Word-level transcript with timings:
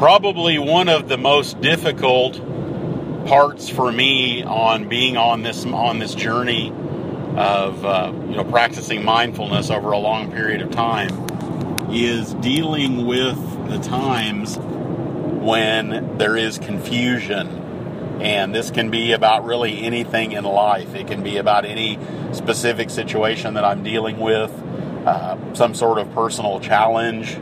probably 0.00 0.58
one 0.58 0.88
of 0.88 1.10
the 1.10 1.18
most 1.18 1.60
difficult 1.60 2.40
parts 3.26 3.68
for 3.68 3.92
me 3.92 4.42
on 4.42 4.88
being 4.88 5.18
on 5.18 5.42
this 5.42 5.66
on 5.66 5.98
this 5.98 6.14
journey 6.14 6.70
of 7.36 7.84
uh, 7.84 8.10
you 8.26 8.34
know 8.34 8.44
practicing 8.44 9.04
mindfulness 9.04 9.68
over 9.68 9.92
a 9.92 9.98
long 9.98 10.32
period 10.32 10.62
of 10.62 10.70
time 10.70 11.10
is 11.92 12.32
dealing 12.36 13.06
with 13.06 13.36
the 13.68 13.78
times 13.80 14.56
when 14.56 16.16
there 16.16 16.34
is 16.34 16.58
confusion. 16.58 17.48
And 18.22 18.54
this 18.54 18.70
can 18.70 18.90
be 18.90 19.12
about 19.12 19.44
really 19.44 19.82
anything 19.82 20.32
in 20.32 20.44
life. 20.44 20.94
It 20.94 21.08
can 21.08 21.22
be 21.22 21.36
about 21.36 21.66
any 21.66 21.98
specific 22.32 22.88
situation 22.88 23.52
that 23.54 23.64
i'm 23.64 23.82
dealing 23.82 24.18
with 24.18 24.50
uh, 25.04 25.36
some 25.52 25.74
sort 25.74 25.98
of 25.98 26.10
personal 26.14 26.58
challenge 26.60 27.36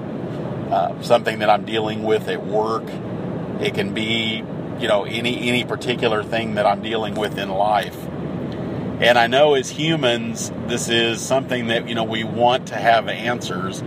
uh, 0.70 1.00
something 1.02 1.38
that 1.40 1.50
i'm 1.50 1.64
dealing 1.64 2.02
with 2.02 2.28
at 2.28 2.44
work 2.46 2.84
it 3.60 3.74
can 3.74 3.94
be 3.94 4.42
you 4.80 4.88
know 4.88 5.04
any 5.04 5.48
any 5.48 5.64
particular 5.64 6.22
thing 6.22 6.54
that 6.54 6.66
i'm 6.66 6.82
dealing 6.82 7.14
with 7.14 7.38
in 7.38 7.48
life 7.48 7.96
and 9.00 9.16
I 9.16 9.28
know 9.28 9.54
as 9.54 9.70
humans, 9.70 10.50
this 10.66 10.88
is 10.88 11.20
something 11.20 11.68
that, 11.68 11.88
you 11.88 11.94
know, 11.94 12.02
we 12.02 12.24
want 12.24 12.66
to 12.68 12.74
have 12.74 13.06
answers. 13.06 13.80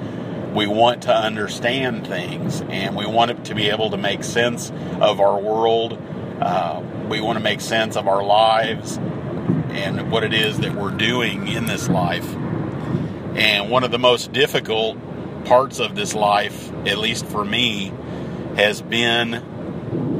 We 0.53 0.67
want 0.67 1.03
to 1.03 1.13
understand 1.13 2.07
things 2.07 2.61
and 2.61 2.95
we 2.95 3.05
want 3.05 3.43
to 3.43 3.53
be 3.53 3.69
able 3.69 3.89
to 3.89 3.97
make 3.97 4.23
sense 4.23 4.71
of 5.01 5.19
our 5.19 5.37
world. 5.37 6.01
Uh, 6.39 6.81
we 7.09 7.19
want 7.19 7.37
to 7.37 7.43
make 7.43 7.59
sense 7.59 7.97
of 7.97 8.07
our 8.07 8.23
lives 8.23 8.95
and 9.71 10.09
what 10.13 10.23
it 10.23 10.33
is 10.33 10.59
that 10.59 10.75
we're 10.75 10.91
doing 10.91 11.45
in 11.49 11.65
this 11.65 11.89
life. 11.89 12.33
And 13.35 13.69
one 13.69 13.83
of 13.83 13.91
the 13.91 13.99
most 13.99 14.31
difficult 14.31 14.97
parts 15.45 15.79
of 15.79 15.95
this 15.95 16.13
life, 16.13 16.71
at 16.85 16.97
least 16.97 17.25
for 17.25 17.43
me, 17.43 17.93
has 18.55 18.81
been 18.81 19.35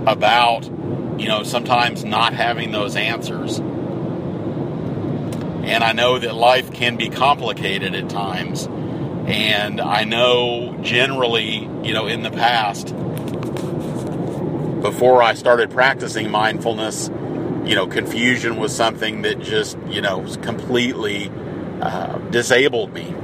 about, 0.08 0.66
you 1.20 1.28
know, 1.28 1.44
sometimes 1.44 2.04
not 2.04 2.34
having 2.34 2.72
those 2.72 2.96
answers 2.96 3.62
and 5.64 5.84
I 5.84 5.94
know 5.94 6.18
that 6.18 6.36
life 6.36 6.74
can 6.74 6.98
be 6.98 7.10
complicated 7.10 7.94
at 7.94 8.10
times. 8.10 8.68
And 9.28 9.80
I 9.80 10.04
know 10.04 10.78
generally, 10.82 11.70
you 11.84 11.94
know, 11.94 12.08
in 12.08 12.24
the 12.24 12.32
past, 12.32 12.88
before 14.82 15.22
I 15.22 15.36
started 15.36 15.70
practicing 15.70 16.32
mindfulness, 16.32 17.10
you 17.64 17.76
know, 17.76 17.86
confusion 17.86 18.58
was 18.58 18.76
something 18.76 19.22
that 19.22 19.40
just, 19.40 19.78
you 19.88 20.02
know, 20.02 20.26
completely 20.42 21.32
uh, 21.82 22.18
disabled 22.32 22.92
me. 22.94 23.16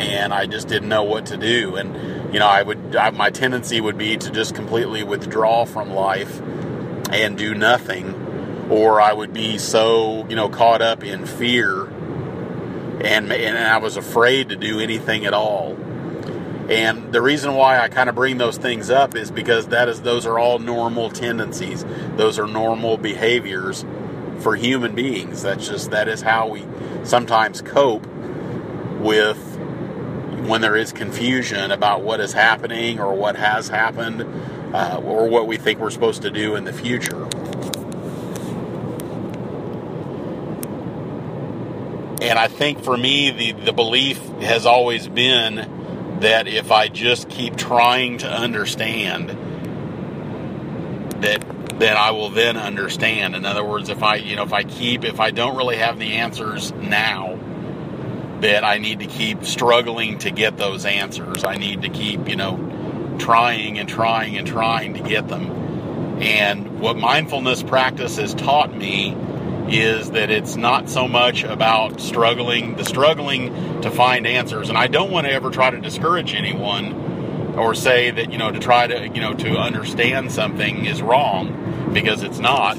And 0.00 0.32
I 0.32 0.46
just 0.46 0.68
didn't 0.68 0.88
know 0.88 1.04
what 1.04 1.26
to 1.26 1.36
do. 1.36 1.76
And, 1.76 2.32
you 2.32 2.40
know, 2.40 2.46
I 2.46 2.62
would, 2.62 2.96
I, 2.96 3.10
my 3.10 3.30
tendency 3.30 3.80
would 3.80 3.98
be 3.98 4.16
to 4.16 4.30
just 4.30 4.54
completely 4.54 5.02
withdraw 5.02 5.64
from 5.64 5.92
life 5.92 6.40
and 7.10 7.36
do 7.36 7.54
nothing 7.54 8.68
or 8.70 9.00
I 9.00 9.12
would 9.12 9.34
be 9.34 9.58
so, 9.58 10.26
you 10.28 10.36
know, 10.36 10.48
caught 10.48 10.80
up 10.80 11.04
in 11.04 11.26
fear 11.26 11.88
and, 13.04 13.32
and 13.32 13.58
I 13.58 13.78
was 13.78 13.96
afraid 13.96 14.50
to 14.50 14.56
do 14.56 14.80
anything 14.80 15.26
at 15.26 15.34
all. 15.34 15.76
And 16.70 17.12
the 17.12 17.20
reason 17.20 17.54
why 17.54 17.80
I 17.80 17.88
kind 17.88 18.08
of 18.08 18.14
bring 18.14 18.38
those 18.38 18.56
things 18.56 18.88
up 18.88 19.16
is 19.16 19.30
because 19.30 19.68
that 19.68 19.88
is 19.88 20.02
those 20.02 20.24
are 20.24 20.38
all 20.38 20.58
normal 20.58 21.10
tendencies. 21.10 21.84
Those 22.16 22.38
are 22.38 22.46
normal 22.46 22.96
behaviors 22.96 23.84
for 24.38 24.54
human 24.54 24.94
beings. 24.94 25.42
That's 25.42 25.66
just 25.68 25.90
that 25.90 26.08
is 26.08 26.22
how 26.22 26.48
we 26.48 26.64
sometimes 27.02 27.60
cope 27.60 28.06
with 29.00 29.51
when 30.46 30.60
there 30.60 30.76
is 30.76 30.92
confusion 30.92 31.70
about 31.70 32.02
what 32.02 32.20
is 32.20 32.32
happening 32.32 32.98
or 33.00 33.14
what 33.14 33.36
has 33.36 33.68
happened 33.68 34.22
uh, 34.74 35.00
or 35.04 35.28
what 35.28 35.46
we 35.46 35.56
think 35.56 35.78
we're 35.78 35.90
supposed 35.90 36.22
to 36.22 36.30
do 36.30 36.56
in 36.56 36.64
the 36.64 36.72
future. 36.72 37.24
And 42.22 42.38
I 42.38 42.48
think 42.48 42.82
for 42.84 42.96
me, 42.96 43.30
the, 43.30 43.52
the 43.52 43.72
belief 43.72 44.18
has 44.40 44.64
always 44.64 45.08
been 45.08 46.18
that 46.20 46.46
if 46.46 46.70
I 46.70 46.88
just 46.88 47.28
keep 47.28 47.56
trying 47.56 48.18
to 48.18 48.30
understand, 48.30 49.30
that 51.22 51.44
then 51.78 51.96
I 51.96 52.12
will 52.12 52.30
then 52.30 52.56
understand. 52.56 53.34
In 53.34 53.44
other 53.44 53.64
words, 53.64 53.88
if 53.88 54.02
I, 54.02 54.16
you 54.16 54.36
know, 54.36 54.44
if 54.44 54.52
I 54.52 54.62
keep, 54.62 55.04
if 55.04 55.18
I 55.18 55.32
don't 55.32 55.56
really 55.56 55.76
have 55.76 55.98
the 55.98 56.14
answers 56.14 56.70
now, 56.72 57.38
that 58.42 58.64
I 58.64 58.78
need 58.78 58.98
to 59.00 59.06
keep 59.06 59.44
struggling 59.44 60.18
to 60.18 60.30
get 60.30 60.56
those 60.56 60.84
answers. 60.84 61.44
I 61.44 61.56
need 61.56 61.82
to 61.82 61.88
keep, 61.88 62.28
you 62.28 62.36
know, 62.36 63.16
trying 63.18 63.78
and 63.78 63.88
trying 63.88 64.36
and 64.36 64.46
trying 64.46 64.94
to 64.94 65.00
get 65.00 65.28
them. 65.28 65.50
And 66.20 66.80
what 66.80 66.96
mindfulness 66.96 67.62
practice 67.62 68.16
has 68.16 68.34
taught 68.34 68.76
me 68.76 69.16
is 69.68 70.10
that 70.10 70.30
it's 70.30 70.56
not 70.56 70.90
so 70.90 71.06
much 71.06 71.44
about 71.44 72.00
struggling, 72.00 72.76
the 72.76 72.84
struggling 72.84 73.80
to 73.82 73.90
find 73.92 74.26
answers. 74.26 74.68
And 74.68 74.76
I 74.76 74.88
don't 74.88 75.12
want 75.12 75.28
to 75.28 75.32
ever 75.32 75.50
try 75.50 75.70
to 75.70 75.80
discourage 75.80 76.34
anyone 76.34 77.54
or 77.56 77.74
say 77.74 78.10
that, 78.10 78.32
you 78.32 78.38
know, 78.38 78.50
to 78.50 78.58
try 78.58 78.88
to, 78.88 79.08
you 79.08 79.20
know, 79.20 79.34
to 79.34 79.56
understand 79.56 80.32
something 80.32 80.84
is 80.84 81.00
wrong 81.00 81.90
because 81.92 82.24
it's 82.24 82.40
not. 82.40 82.74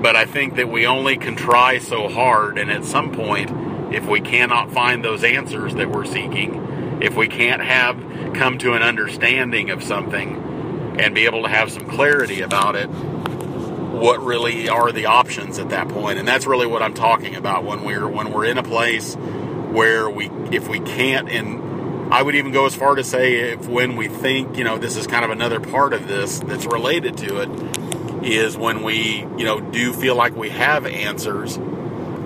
But 0.00 0.14
I 0.14 0.24
think 0.24 0.54
that 0.54 0.68
we 0.68 0.86
only 0.86 1.16
can 1.16 1.34
try 1.34 1.78
so 1.78 2.08
hard. 2.08 2.58
And 2.58 2.70
at 2.70 2.84
some 2.84 3.12
point, 3.12 3.50
if 3.92 4.06
we 4.06 4.20
cannot 4.20 4.70
find 4.70 5.04
those 5.04 5.24
answers 5.24 5.74
that 5.74 5.90
we're 5.90 6.04
seeking, 6.04 7.00
if 7.02 7.16
we 7.16 7.28
can't 7.28 7.62
have 7.62 7.96
come 8.34 8.58
to 8.58 8.74
an 8.74 8.82
understanding 8.82 9.70
of 9.70 9.82
something 9.82 10.96
and 10.98 11.14
be 11.14 11.24
able 11.24 11.42
to 11.42 11.48
have 11.48 11.70
some 11.70 11.88
clarity 11.88 12.40
about 12.42 12.76
it, 12.76 12.86
what 12.86 14.22
really 14.22 14.68
are 14.68 14.92
the 14.92 15.06
options 15.06 15.58
at 15.58 15.70
that 15.70 15.88
point? 15.88 16.18
and 16.18 16.26
that's 16.26 16.46
really 16.46 16.66
what 16.66 16.82
i'm 16.82 16.94
talking 16.94 17.34
about 17.34 17.64
when 17.64 17.82
we're 17.84 18.08
when 18.08 18.32
we're 18.32 18.44
in 18.44 18.56
a 18.58 18.62
place 18.62 19.14
where 19.14 20.08
we 20.08 20.30
if 20.50 20.68
we 20.68 20.80
can't 20.80 21.28
and 21.28 22.12
i 22.12 22.22
would 22.22 22.34
even 22.34 22.52
go 22.52 22.66
as 22.66 22.74
far 22.74 22.94
to 22.94 23.04
say 23.04 23.52
if 23.52 23.68
when 23.68 23.96
we 23.96 24.08
think 24.08 24.56
you 24.56 24.64
know 24.64 24.78
this 24.78 24.96
is 24.96 25.06
kind 25.06 25.24
of 25.24 25.30
another 25.30 25.60
part 25.60 25.92
of 25.92 26.08
this 26.08 26.38
that's 26.40 26.66
related 26.66 27.16
to 27.16 27.40
it 27.42 28.24
is 28.24 28.56
when 28.56 28.82
we 28.82 29.18
you 29.36 29.44
know 29.44 29.60
do 29.60 29.92
feel 29.92 30.14
like 30.14 30.34
we 30.34 30.48
have 30.48 30.86
answers 30.86 31.58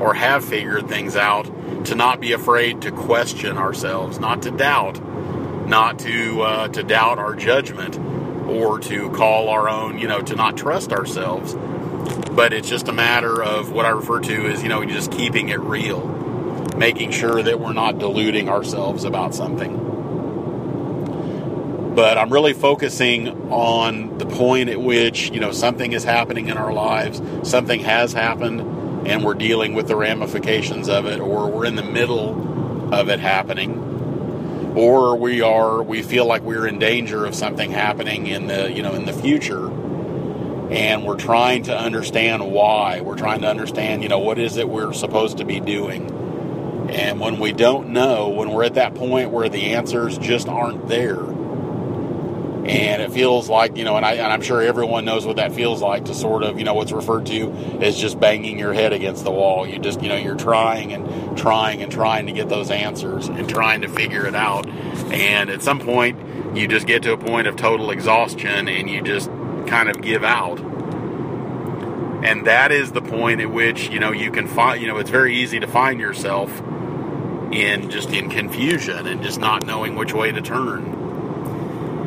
or 0.00 0.15
have 0.15 0.44
figured 0.44 0.88
things 0.88 1.16
out 1.16 1.44
to 1.84 1.94
not 1.94 2.21
be 2.21 2.32
afraid 2.32 2.82
to 2.82 2.91
question 2.91 3.56
ourselves 3.56 4.19
not 4.19 4.43
to 4.43 4.50
doubt 4.50 5.00
not 5.66 5.99
to 6.00 6.43
uh, 6.43 6.69
to 6.69 6.82
doubt 6.82 7.19
our 7.19 7.34
judgment 7.34 7.99
or 8.49 8.78
to 8.78 9.10
call 9.10 9.49
our 9.49 9.69
own, 9.69 9.99
you 9.99 10.06
know, 10.06 10.21
to 10.21 10.37
not 10.37 10.56
trust 10.56 10.93
ourselves. 10.93 11.55
But 12.32 12.53
it's 12.53 12.69
just 12.69 12.88
a 12.88 12.93
matter 12.93 13.43
of 13.43 13.72
what 13.72 13.87
I 13.87 13.91
refer 13.91 14.21
to 14.21 14.47
as, 14.47 14.62
you 14.62 14.69
know, 14.69 14.84
just 14.84 15.10
keeping 15.10 15.49
it 15.49 15.60
real, 15.60 16.06
making 16.76 17.11
sure 17.12 17.43
that 17.43 17.59
we're 17.61 17.72
not 17.72 17.99
deluding 17.99 18.49
ourselves 18.49 19.05
about 19.05 19.34
something. 19.34 19.93
But 21.94 22.19
I'm 22.19 22.31
really 22.32 22.53
focusing 22.53 23.28
on 23.53 24.19
the 24.19 24.26
point 24.26 24.69
at 24.69 24.81
which, 24.81 25.31
you 25.31 25.41
know, 25.41 25.53
something 25.53 25.93
is 25.93 26.05
happening 26.05 26.49
in 26.49 26.59
our 26.59 26.72
lives, 26.72 27.22
something 27.49 27.81
has 27.81 28.12
happened, 28.12 28.61
and 29.07 29.25
we're 29.25 29.35
dealing 29.35 29.75
with 29.75 29.89
the 29.89 29.97
ramifications 29.97 30.89
of 30.89 31.07
it, 31.07 31.21
or 31.21 31.51
we're 31.51 31.67
in 31.67 31.77
the 31.77 31.83
middle 31.83 32.93
of 32.95 33.09
it 33.09 33.21
happening 33.21 33.95
or 34.77 35.17
we 35.17 35.41
are 35.41 35.83
we 35.83 36.03
feel 36.03 36.27
like 36.27 36.43
we're 36.43 36.67
in 36.67 36.79
danger 36.79 37.25
of 37.25 37.35
something 37.35 37.71
happening 37.71 38.27
in 38.27 38.49
the 38.49 38.73
you 38.73 38.83
know 38.83 38.95
in 38.95 39.07
the 39.07 39.13
future 39.13 39.69
and 40.71 41.05
we're 41.05 41.17
trying 41.17 41.63
to 41.65 41.77
understand 41.77 42.51
why. 42.51 43.01
We're 43.01 43.17
trying 43.17 43.43
to 43.43 43.49
understand 43.49 44.03
you 44.03 44.09
know 44.09 44.19
what 44.19 44.39
is 44.39 44.57
it 44.57 44.69
we're 44.69 44.93
supposed 44.93 45.39
to 45.39 45.45
be 45.45 45.61
doing? 45.61 46.11
And 46.91 47.21
when 47.21 47.39
we 47.39 47.53
don't 47.53 47.91
know 47.91 48.29
when 48.31 48.51
we're 48.51 48.65
at 48.65 48.75
that 48.75 48.95
point 48.95 49.31
where 49.31 49.49
the 49.49 49.75
answers 49.75 50.19
just 50.19 50.49
aren't 50.49 50.89
there 50.89 51.23
and 52.67 53.03
it 53.03 53.12
feels 53.12 53.49
like 53.49 53.77
you 53.77 53.85
know 53.85 53.97
and, 53.97 54.06
I, 54.06 54.15
and 54.15 54.33
i'm 54.33 54.41
sure 54.41 54.62
everyone 54.62 55.05
knows 55.05 55.27
what 55.27 55.37
that 55.37 55.53
feels 55.53 55.83
like 55.83 56.06
to 56.06 56.15
sort 56.15 56.43
of 56.43 56.59
you 56.59 56.65
know 56.65 56.75
what's 56.75 56.93
referred 56.93 57.27
to 57.27 57.53
as 57.81 57.97
just 57.99 58.19
banging 58.19 58.59
your 58.59 58.73
head 58.73 58.93
against 58.93 59.25
the 59.25 59.31
wall. 59.31 59.67
You 59.67 59.79
just 59.79 60.03
you 60.03 60.09
know 60.09 60.17
you're 60.17 60.37
trying 60.37 60.93
and 60.93 61.37
trying 61.37 61.83
and 61.83 61.91
trying 61.91 62.27
to 62.27 62.33
get 62.33 62.49
those 62.49 62.71
answers 62.71 63.29
and 63.29 63.49
trying 63.49 63.83
to 63.83 63.88
figure 63.88 64.27
it 64.27 64.35
out. 64.35 64.69
And 64.69 65.50
at 65.50 65.62
some 65.62 65.81
point 65.81 66.56
you 66.56 66.69
just 66.69 66.87
get 66.87 67.03
to 67.03 67.12
a 67.12 67.19
point 67.19 67.47
of 67.47 67.56
total 67.56 67.91
exhaustion 67.91 68.69
and 68.69 68.88
you 68.88 69.03
just 69.03 69.29
kind 69.67 69.88
of 69.88 70.00
give 70.00 70.25
out. 70.25 70.61
And 72.25 72.47
that 72.47 72.73
is 72.73 72.93
the 72.93 73.03
point 73.03 73.41
at 73.41 73.50
which 73.50 73.88
you 73.91 73.99
know 73.99 74.12
you 74.12 74.31
can 74.31 74.47
find 74.47 74.81
you 74.81 74.88
know 74.88 74.99
it's 74.99 75.11
very 75.11 75.37
easy 75.37 75.61
to 75.61 75.67
find 75.67 76.00
yourself 76.00 76.61
in 77.53 77.91
just 77.91 78.11
in 78.11 78.31
confusion 78.31 79.06
and 79.06 79.23
just 79.23 79.38
not 79.38 79.67
knowing 79.67 79.94
which 79.94 80.12
way 80.12 80.33
to 80.33 80.41
turn 80.41 81.04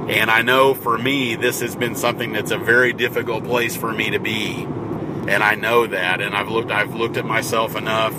and 0.10 0.32
I 0.32 0.42
know 0.42 0.74
for 0.74 0.98
me, 0.98 1.36
this 1.36 1.60
has 1.62 1.76
been 1.76 1.96
something 1.96 2.32
that's 2.32 2.52
a 2.52 2.58
very 2.58 2.94
difficult 2.94 3.44
place 3.44 3.76
for 3.76 3.92
me 3.92 4.12
to 4.12 4.20
be. 4.20 4.64
And 5.28 5.44
I 5.44 5.56
know 5.56 5.86
that. 5.88 6.22
And 6.22 6.34
I've 6.36 6.50
looked, 6.50 6.72
I've 6.72 6.96
looked 6.96 7.18
at 7.18 7.26
myself 7.26 7.76
enough 7.76 8.14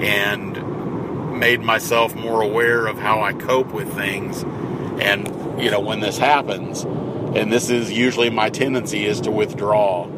and 0.00 1.38
made 1.38 1.60
myself 1.60 2.14
more 2.14 2.40
aware 2.40 2.86
of 2.86 2.98
how 2.98 3.20
I 3.22 3.32
cope 3.32 3.72
with 3.72 3.92
things. 3.94 4.44
And, 5.02 5.26
you 5.60 5.70
know, 5.70 5.80
when 5.80 5.98
this 6.00 6.18
happens, 6.18 6.86
And 7.34 7.52
this 7.52 7.68
is 7.68 7.90
usually 7.90 8.30
my 8.30 8.48
tendency 8.48 9.04
is 9.06 9.20
to 9.22 9.30
withdraw. 9.32 10.08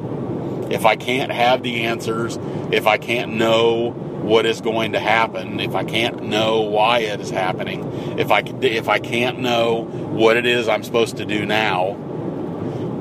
If 0.70 0.84
I 0.84 0.96
can't 0.96 1.32
have 1.32 1.62
the 1.62 1.84
answers, 1.84 2.38
if 2.70 2.86
I 2.86 2.98
can't 2.98 3.32
know 3.34 3.92
what 4.22 4.46
is 4.46 4.60
going 4.60 4.92
to 4.92 5.00
happen, 5.00 5.60
if 5.60 5.74
I 5.74 5.84
can't 5.84 6.24
know 6.24 6.62
why 6.62 7.00
it 7.00 7.20
is 7.20 7.30
happening, 7.30 8.18
if 8.18 8.30
I 8.30 8.40
if 8.40 8.88
I 8.88 8.98
can't 8.98 9.40
know 9.40 9.82
what 9.82 10.36
it 10.36 10.46
is 10.46 10.68
I'm 10.68 10.82
supposed 10.82 11.18
to 11.18 11.24
do 11.24 11.46
now, 11.46 11.96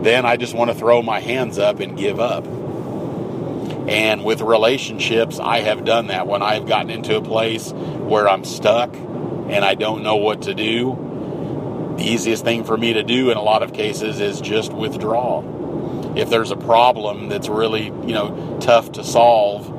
then 0.03 0.25
I 0.25 0.37
just 0.37 0.53
want 0.53 0.71
to 0.71 0.75
throw 0.75 1.01
my 1.01 1.19
hands 1.19 1.57
up 1.57 1.79
and 1.79 1.97
give 1.97 2.19
up. 2.19 2.45
And 3.87 4.23
with 4.23 4.41
relationships, 4.41 5.39
I 5.39 5.59
have 5.59 5.85
done 5.85 6.07
that 6.07 6.27
when 6.27 6.41
I've 6.41 6.67
gotten 6.67 6.89
into 6.89 7.17
a 7.17 7.21
place 7.21 7.71
where 7.71 8.27
I'm 8.27 8.43
stuck 8.43 8.93
and 8.95 9.63
I 9.63 9.75
don't 9.75 10.01
know 10.01 10.15
what 10.15 10.43
to 10.43 10.55
do. 10.55 11.93
The 11.97 12.03
easiest 12.03 12.43
thing 12.43 12.63
for 12.63 12.77
me 12.77 12.93
to 12.93 13.03
do 13.03 13.29
in 13.29 13.37
a 13.37 13.41
lot 13.41 13.63
of 13.63 13.73
cases 13.73 14.19
is 14.19 14.41
just 14.41 14.73
withdraw. 14.73 15.43
If 16.15 16.29
there's 16.29 16.51
a 16.51 16.55
problem 16.55 17.29
that's 17.29 17.47
really, 17.47 17.85
you 17.85 18.13
know, 18.13 18.57
tough 18.59 18.93
to 18.93 19.03
solve, 19.03 19.69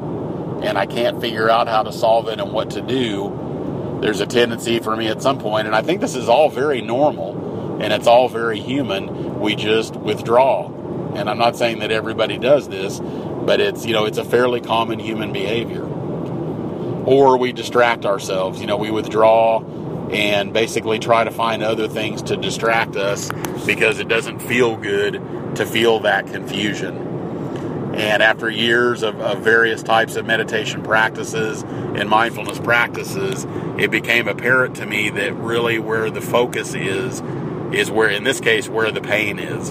and 0.62 0.78
I 0.78 0.86
can't 0.86 1.20
figure 1.20 1.48
out 1.50 1.68
how 1.68 1.82
to 1.82 1.92
solve 1.92 2.28
it 2.28 2.40
and 2.40 2.52
what 2.52 2.70
to 2.70 2.80
do, 2.80 3.98
there's 4.00 4.20
a 4.20 4.26
tendency 4.26 4.78
for 4.78 4.96
me 4.96 5.08
at 5.08 5.22
some 5.22 5.38
point, 5.38 5.66
and 5.66 5.74
I 5.74 5.82
think 5.82 6.00
this 6.00 6.14
is 6.14 6.28
all 6.28 6.50
very 6.50 6.82
normal 6.82 7.80
and 7.80 7.92
it's 7.92 8.06
all 8.06 8.28
very 8.28 8.60
human. 8.60 9.40
We 9.40 9.54
just 9.54 9.96
withdraw. 9.96 10.72
And 11.14 11.28
I'm 11.28 11.38
not 11.38 11.56
saying 11.56 11.80
that 11.80 11.90
everybody 11.90 12.38
does 12.38 12.68
this, 12.68 13.00
but 13.00 13.60
it's, 13.60 13.86
you 13.86 13.92
know, 13.92 14.06
it's 14.06 14.18
a 14.18 14.24
fairly 14.24 14.60
common 14.60 14.98
human 14.98 15.32
behavior. 15.32 15.84
Or 15.84 17.38
we 17.38 17.52
distract 17.52 18.04
ourselves, 18.04 18.60
you 18.60 18.66
know, 18.66 18.76
we 18.76 18.90
withdraw 18.90 19.62
and 20.10 20.52
basically 20.52 20.98
try 20.98 21.24
to 21.24 21.30
find 21.30 21.62
other 21.62 21.88
things 21.88 22.22
to 22.22 22.36
distract 22.36 22.96
us 22.96 23.30
because 23.66 23.98
it 23.98 24.08
doesn't 24.08 24.40
feel 24.40 24.76
good 24.76 25.14
to 25.56 25.66
feel 25.66 26.00
that 26.00 26.26
confusion. 26.26 27.15
And 27.96 28.22
after 28.22 28.50
years 28.50 29.02
of, 29.02 29.18
of, 29.22 29.40
various 29.40 29.82
types 29.82 30.16
of 30.16 30.26
meditation 30.26 30.82
practices 30.82 31.62
and 31.62 32.10
mindfulness 32.10 32.58
practices, 32.58 33.46
it 33.78 33.90
became 33.90 34.28
apparent 34.28 34.76
to 34.76 34.86
me 34.86 35.08
that 35.08 35.32
really 35.34 35.78
where 35.78 36.10
the 36.10 36.20
focus 36.20 36.74
is, 36.74 37.22
is 37.72 37.90
where, 37.90 38.10
in 38.10 38.22
this 38.22 38.38
case, 38.38 38.68
where 38.68 38.90
the 38.90 39.00
pain 39.00 39.38
is. 39.38 39.70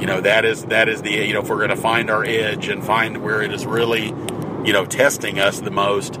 You 0.00 0.06
know, 0.06 0.22
that 0.22 0.46
is, 0.46 0.64
that 0.66 0.88
is 0.88 1.02
the, 1.02 1.10
you 1.10 1.34
know, 1.34 1.42
if 1.42 1.50
we're 1.50 1.58
going 1.58 1.68
to 1.68 1.76
find 1.76 2.08
our 2.08 2.24
edge 2.24 2.68
and 2.68 2.82
find 2.82 3.18
where 3.18 3.42
it 3.42 3.52
is 3.52 3.66
really, 3.66 4.06
you 4.64 4.72
know, 4.72 4.86
testing 4.86 5.38
us 5.38 5.60
the 5.60 5.70
most, 5.70 6.18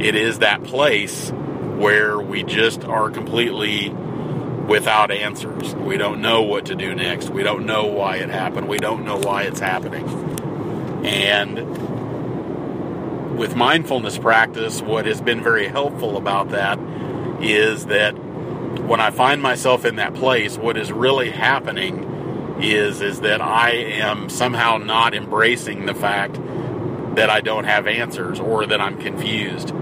it 0.00 0.16
is 0.16 0.40
that 0.40 0.64
place 0.64 1.30
where 1.30 2.18
we 2.18 2.42
just 2.42 2.84
are 2.84 3.08
completely 3.08 3.90
without 3.90 5.12
answers. 5.12 5.76
We 5.76 5.96
don't 5.96 6.20
know 6.20 6.42
what 6.42 6.66
to 6.66 6.74
do 6.74 6.92
next. 6.92 7.30
We 7.30 7.44
don't 7.44 7.66
know 7.66 7.86
why 7.86 8.16
it 8.16 8.30
happened. 8.30 8.66
We 8.66 8.78
don't 8.78 9.04
know 9.04 9.16
why 9.16 9.44
it's 9.44 9.60
happening. 9.60 10.25
And 11.06 11.56
with 13.38 13.54
mindfulness 13.54 14.18
practice, 14.18 14.82
what 14.82 15.06
has 15.06 15.20
been 15.20 15.42
very 15.42 15.68
helpful 15.68 16.16
about 16.16 16.50
that 16.50 16.78
is 17.40 17.86
that 17.86 18.12
when 18.12 19.00
I 19.00 19.10
find 19.10 19.40
myself 19.40 19.84
in 19.84 19.96
that 19.96 20.14
place, 20.14 20.56
what 20.56 20.76
is 20.76 20.90
really 20.92 21.30
happening 21.30 22.12
is 22.60 23.02
is 23.02 23.20
that 23.20 23.40
I 23.40 23.72
am 23.72 24.28
somehow 24.30 24.78
not 24.78 25.14
embracing 25.14 25.86
the 25.86 25.94
fact 25.94 26.40
that 27.16 27.30
I 27.30 27.40
don't 27.40 27.64
have 27.64 27.86
answers 27.86 28.40
or 28.40 28.66
that 28.66 28.80
I'm 28.80 28.98
confused. 28.98 29.72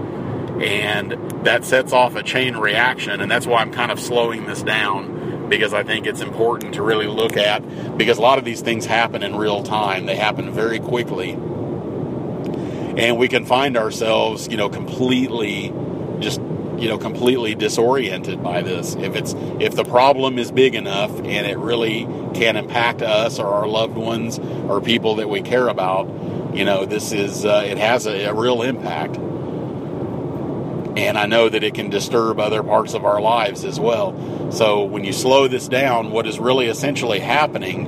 And 0.61 1.11
that 1.45 1.65
sets 1.65 1.91
off 1.91 2.15
a 2.15 2.23
chain 2.23 2.55
reaction, 2.55 3.19
and 3.19 3.29
that's 3.31 3.45
why 3.47 3.61
I'm 3.61 3.71
kind 3.71 3.91
of 3.91 3.99
slowing 3.99 4.45
this 4.45 4.61
down 4.61 5.24
because 5.49 5.73
I 5.73 5.83
think 5.83 6.05
it's 6.05 6.21
important 6.21 6.73
to 6.75 6.81
really 6.81 7.07
look 7.07 7.37
at 7.37 7.97
because 7.97 8.17
a 8.17 8.21
lot 8.21 8.37
of 8.37 8.45
these 8.45 8.61
things 8.61 8.85
happen 8.85 9.23
in 9.23 9.35
real 9.35 9.63
time. 9.63 10.05
They 10.05 10.15
happen 10.15 10.51
very 10.51 10.79
quickly. 10.79 11.31
And 12.97 13.17
we 13.17 13.27
can 13.27 13.45
find 13.45 13.75
ourselves, 13.75 14.47
you 14.47 14.57
know, 14.57 14.69
completely 14.69 15.73
just 16.19 16.39
you 16.77 16.89
know 16.89 16.97
completely 16.97 17.55
disoriented 17.55 18.43
by 18.43 18.61
this 18.61 18.95
if 18.95 19.15
it's 19.15 19.33
if 19.59 19.75
the 19.75 19.83
problem 19.83 20.37
is 20.37 20.51
big 20.51 20.75
enough 20.75 21.11
and 21.19 21.47
it 21.47 21.57
really 21.57 22.05
can 22.33 22.57
impact 22.57 23.01
us 23.01 23.39
or 23.39 23.47
our 23.47 23.67
loved 23.67 23.95
ones 23.95 24.39
or 24.67 24.81
people 24.81 25.15
that 25.15 25.29
we 25.29 25.41
care 25.41 25.67
about 25.67 26.05
you 26.53 26.65
know 26.65 26.85
this 26.85 27.11
is 27.11 27.45
uh, 27.45 27.63
it 27.65 27.77
has 27.77 28.05
a, 28.05 28.25
a 28.25 28.33
real 28.33 28.61
impact 28.61 29.17
and 30.95 31.17
I 31.17 31.25
know 31.25 31.49
that 31.49 31.63
it 31.63 31.73
can 31.73 31.89
disturb 31.89 32.39
other 32.39 32.63
parts 32.63 32.93
of 32.93 33.05
our 33.05 33.19
lives 33.21 33.65
as 33.65 33.79
well. 33.79 34.51
So 34.51 34.83
when 34.83 35.03
you 35.03 35.13
slow 35.13 35.47
this 35.47 35.67
down, 35.67 36.11
what 36.11 36.25
is 36.25 36.39
really 36.39 36.67
essentially 36.67 37.19
happening, 37.19 37.87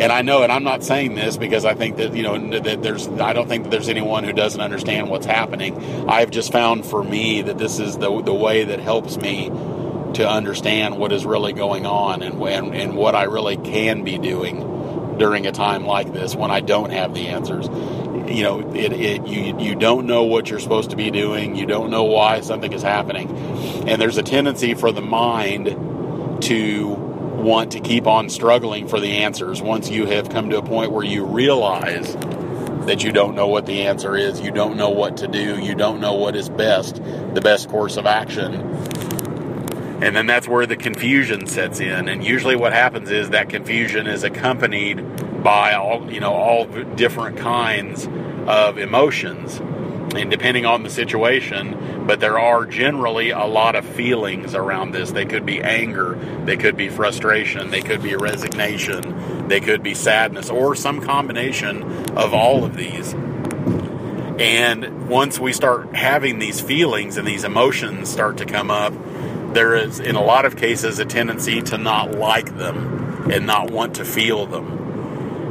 and 0.00 0.10
I 0.10 0.22
know, 0.22 0.42
and 0.42 0.50
I'm 0.50 0.64
not 0.64 0.82
saying 0.82 1.14
this 1.14 1.36
because 1.36 1.66
I 1.66 1.74
think 1.74 1.98
that 1.98 2.14
you 2.14 2.22
know 2.22 2.60
that 2.60 2.82
there's, 2.82 3.08
I 3.08 3.34
don't 3.34 3.46
think 3.46 3.64
that 3.64 3.70
there's 3.70 3.90
anyone 3.90 4.24
who 4.24 4.32
doesn't 4.32 4.60
understand 4.60 5.10
what's 5.10 5.26
happening. 5.26 6.08
I've 6.08 6.30
just 6.30 6.50
found 6.50 6.86
for 6.86 7.04
me 7.04 7.42
that 7.42 7.58
this 7.58 7.78
is 7.78 7.98
the 7.98 8.22
the 8.22 8.34
way 8.34 8.64
that 8.64 8.80
helps 8.80 9.18
me 9.18 9.50
to 10.14 10.28
understand 10.28 10.98
what 10.98 11.12
is 11.12 11.26
really 11.26 11.52
going 11.52 11.84
on 11.84 12.22
and 12.22 12.40
and, 12.42 12.74
and 12.74 12.96
what 12.96 13.14
I 13.14 13.24
really 13.24 13.58
can 13.58 14.02
be 14.02 14.18
doing 14.18 15.18
during 15.18 15.46
a 15.46 15.52
time 15.52 15.84
like 15.84 16.12
this 16.12 16.34
when 16.34 16.50
I 16.50 16.60
don't 16.60 16.90
have 16.90 17.12
the 17.12 17.28
answers 17.28 17.68
you 18.32 18.42
know, 18.42 18.60
it, 18.74 18.92
it 18.92 19.26
you 19.26 19.58
you 19.58 19.74
don't 19.74 20.06
know 20.06 20.24
what 20.24 20.48
you're 20.48 20.60
supposed 20.60 20.90
to 20.90 20.96
be 20.96 21.10
doing. 21.10 21.56
You 21.56 21.66
don't 21.66 21.90
know 21.90 22.04
why 22.04 22.40
something 22.40 22.72
is 22.72 22.82
happening, 22.82 23.30
and 23.88 24.00
there's 24.00 24.18
a 24.18 24.22
tendency 24.22 24.74
for 24.74 24.92
the 24.92 25.02
mind 25.02 25.66
to 26.44 26.88
want 26.88 27.72
to 27.72 27.80
keep 27.80 28.06
on 28.06 28.28
struggling 28.28 28.88
for 28.88 29.00
the 29.00 29.18
answers. 29.18 29.60
Once 29.60 29.90
you 29.90 30.06
have 30.06 30.28
come 30.28 30.50
to 30.50 30.58
a 30.58 30.62
point 30.62 30.92
where 30.92 31.04
you 31.04 31.24
realize 31.24 32.14
that 32.86 33.04
you 33.04 33.12
don't 33.12 33.34
know 33.34 33.46
what 33.46 33.66
the 33.66 33.82
answer 33.82 34.16
is, 34.16 34.40
you 34.40 34.50
don't 34.50 34.76
know 34.76 34.90
what 34.90 35.18
to 35.18 35.28
do, 35.28 35.60
you 35.60 35.74
don't 35.74 36.00
know 36.00 36.14
what 36.14 36.34
is 36.34 36.48
best, 36.48 36.96
the 37.34 37.40
best 37.40 37.68
course 37.68 37.96
of 37.96 38.06
action. 38.06 38.54
And 40.02 40.16
then 40.16 40.26
that's 40.26 40.48
where 40.48 40.66
the 40.66 40.76
confusion 40.76 41.46
sets 41.46 41.78
in. 41.78 42.08
And 42.08 42.24
usually 42.24 42.56
what 42.56 42.72
happens 42.72 43.10
is 43.10 43.30
that 43.30 43.48
confusion 43.48 44.08
is 44.08 44.24
accompanied 44.24 44.98
by 45.42 45.74
all 45.74 46.10
you 46.10 46.20
know 46.20 46.32
all 46.32 46.66
different 46.66 47.36
kinds 47.36 48.08
of 48.46 48.78
emotions 48.78 49.60
and 50.14 50.30
depending 50.30 50.66
on 50.66 50.82
the 50.82 50.90
situation 50.90 52.04
but 52.06 52.20
there 52.20 52.38
are 52.38 52.66
generally 52.66 53.30
a 53.30 53.44
lot 53.44 53.76
of 53.76 53.84
feelings 53.84 54.54
around 54.54 54.90
this. 54.90 55.12
They 55.12 55.24
could 55.24 55.46
be 55.46 55.62
anger 55.62 56.18
they 56.44 56.56
could 56.56 56.76
be 56.76 56.88
frustration 56.88 57.70
they 57.70 57.82
could 57.82 58.02
be 58.02 58.14
resignation 58.14 59.48
they 59.48 59.60
could 59.60 59.82
be 59.82 59.94
sadness 59.94 60.50
or 60.50 60.74
some 60.74 61.00
combination 61.00 61.82
of 62.16 62.34
all 62.34 62.64
of 62.64 62.76
these. 62.76 63.14
And 64.38 65.08
once 65.08 65.38
we 65.38 65.52
start 65.52 65.94
having 65.94 66.38
these 66.38 66.60
feelings 66.60 67.16
and 67.16 67.28
these 67.28 67.44
emotions 67.44 68.08
start 68.08 68.38
to 68.38 68.46
come 68.46 68.70
up 68.70 68.92
there 69.54 69.74
is 69.74 70.00
in 70.00 70.16
a 70.16 70.22
lot 70.22 70.44
of 70.44 70.56
cases 70.56 70.98
a 70.98 71.04
tendency 71.04 71.60
to 71.60 71.78
not 71.78 72.12
like 72.12 72.56
them 72.56 73.30
and 73.30 73.46
not 73.46 73.70
want 73.70 73.96
to 73.96 74.04
feel 74.04 74.46
them 74.46 74.81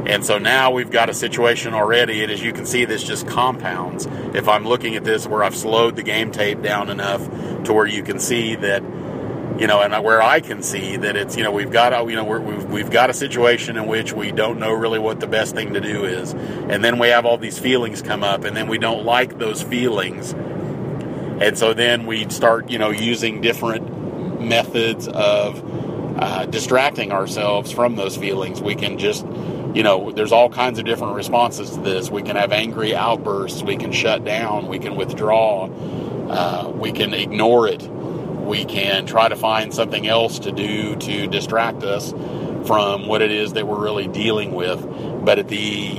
and 0.06 0.24
so 0.24 0.38
now 0.38 0.70
we've 0.70 0.90
got 0.90 1.08
a 1.08 1.14
situation 1.14 1.74
already, 1.74 2.22
and 2.22 2.32
as 2.32 2.42
you 2.42 2.52
can 2.52 2.66
see, 2.66 2.84
this 2.84 3.02
just 3.02 3.26
compounds. 3.26 4.06
If 4.34 4.48
I'm 4.48 4.66
looking 4.66 4.96
at 4.96 5.04
this 5.04 5.26
where 5.26 5.44
I've 5.44 5.56
slowed 5.56 5.96
the 5.96 6.02
game 6.02 6.32
tape 6.32 6.62
down 6.62 6.90
enough 6.90 7.24
to 7.64 7.72
where 7.72 7.86
you 7.86 8.02
can 8.02 8.18
see 8.18 8.54
that, 8.56 8.82
you 9.58 9.66
know, 9.66 9.80
and 9.80 10.02
where 10.02 10.22
I 10.22 10.40
can 10.40 10.62
see 10.62 10.96
that 10.96 11.16
it's, 11.16 11.36
you 11.36 11.44
know, 11.44 11.52
we've 11.52 11.70
got, 11.70 11.92
a, 11.92 12.10
you 12.10 12.16
know, 12.16 12.24
we've, 12.24 12.64
we've 12.64 12.90
got 12.90 13.10
a 13.10 13.14
situation 13.14 13.76
in 13.76 13.86
which 13.86 14.12
we 14.12 14.32
don't 14.32 14.58
know 14.58 14.72
really 14.72 14.98
what 14.98 15.20
the 15.20 15.26
best 15.26 15.54
thing 15.54 15.74
to 15.74 15.80
do 15.80 16.04
is. 16.04 16.32
And 16.32 16.82
then 16.82 16.98
we 16.98 17.08
have 17.08 17.26
all 17.26 17.38
these 17.38 17.58
feelings 17.58 18.02
come 18.02 18.24
up, 18.24 18.44
and 18.44 18.56
then 18.56 18.66
we 18.66 18.78
don't 18.78 19.04
like 19.04 19.38
those 19.38 19.62
feelings. 19.62 20.32
And 20.32 21.56
so 21.56 21.74
then 21.74 22.06
we 22.06 22.28
start, 22.28 22.70
you 22.70 22.78
know, 22.78 22.90
using 22.90 23.40
different 23.40 24.40
methods 24.40 25.06
of 25.06 25.62
uh, 26.18 26.46
distracting 26.46 27.12
ourselves 27.12 27.72
from 27.72 27.96
those 27.96 28.16
feelings. 28.16 28.60
We 28.60 28.74
can 28.74 28.98
just 28.98 29.26
you 29.74 29.82
know, 29.82 30.12
there's 30.12 30.32
all 30.32 30.50
kinds 30.50 30.78
of 30.78 30.84
different 30.84 31.14
responses 31.14 31.70
to 31.70 31.80
this. 31.80 32.10
We 32.10 32.22
can 32.22 32.36
have 32.36 32.52
angry 32.52 32.94
outbursts. 32.94 33.62
We 33.62 33.76
can 33.76 33.92
shut 33.92 34.24
down. 34.24 34.68
We 34.68 34.78
can 34.78 34.96
withdraw. 34.96 35.66
Uh, 35.66 36.70
we 36.74 36.92
can 36.92 37.14
ignore 37.14 37.68
it. 37.68 37.82
We 37.82 38.64
can 38.64 39.06
try 39.06 39.28
to 39.28 39.36
find 39.36 39.72
something 39.72 40.06
else 40.06 40.40
to 40.40 40.52
do 40.52 40.96
to 40.96 41.26
distract 41.26 41.84
us 41.84 42.10
from 42.66 43.06
what 43.06 43.22
it 43.22 43.30
is 43.30 43.54
that 43.54 43.66
we're 43.66 43.82
really 43.82 44.08
dealing 44.08 44.52
with. 44.52 44.80
But 45.24 45.38
at 45.38 45.48
the 45.48 45.96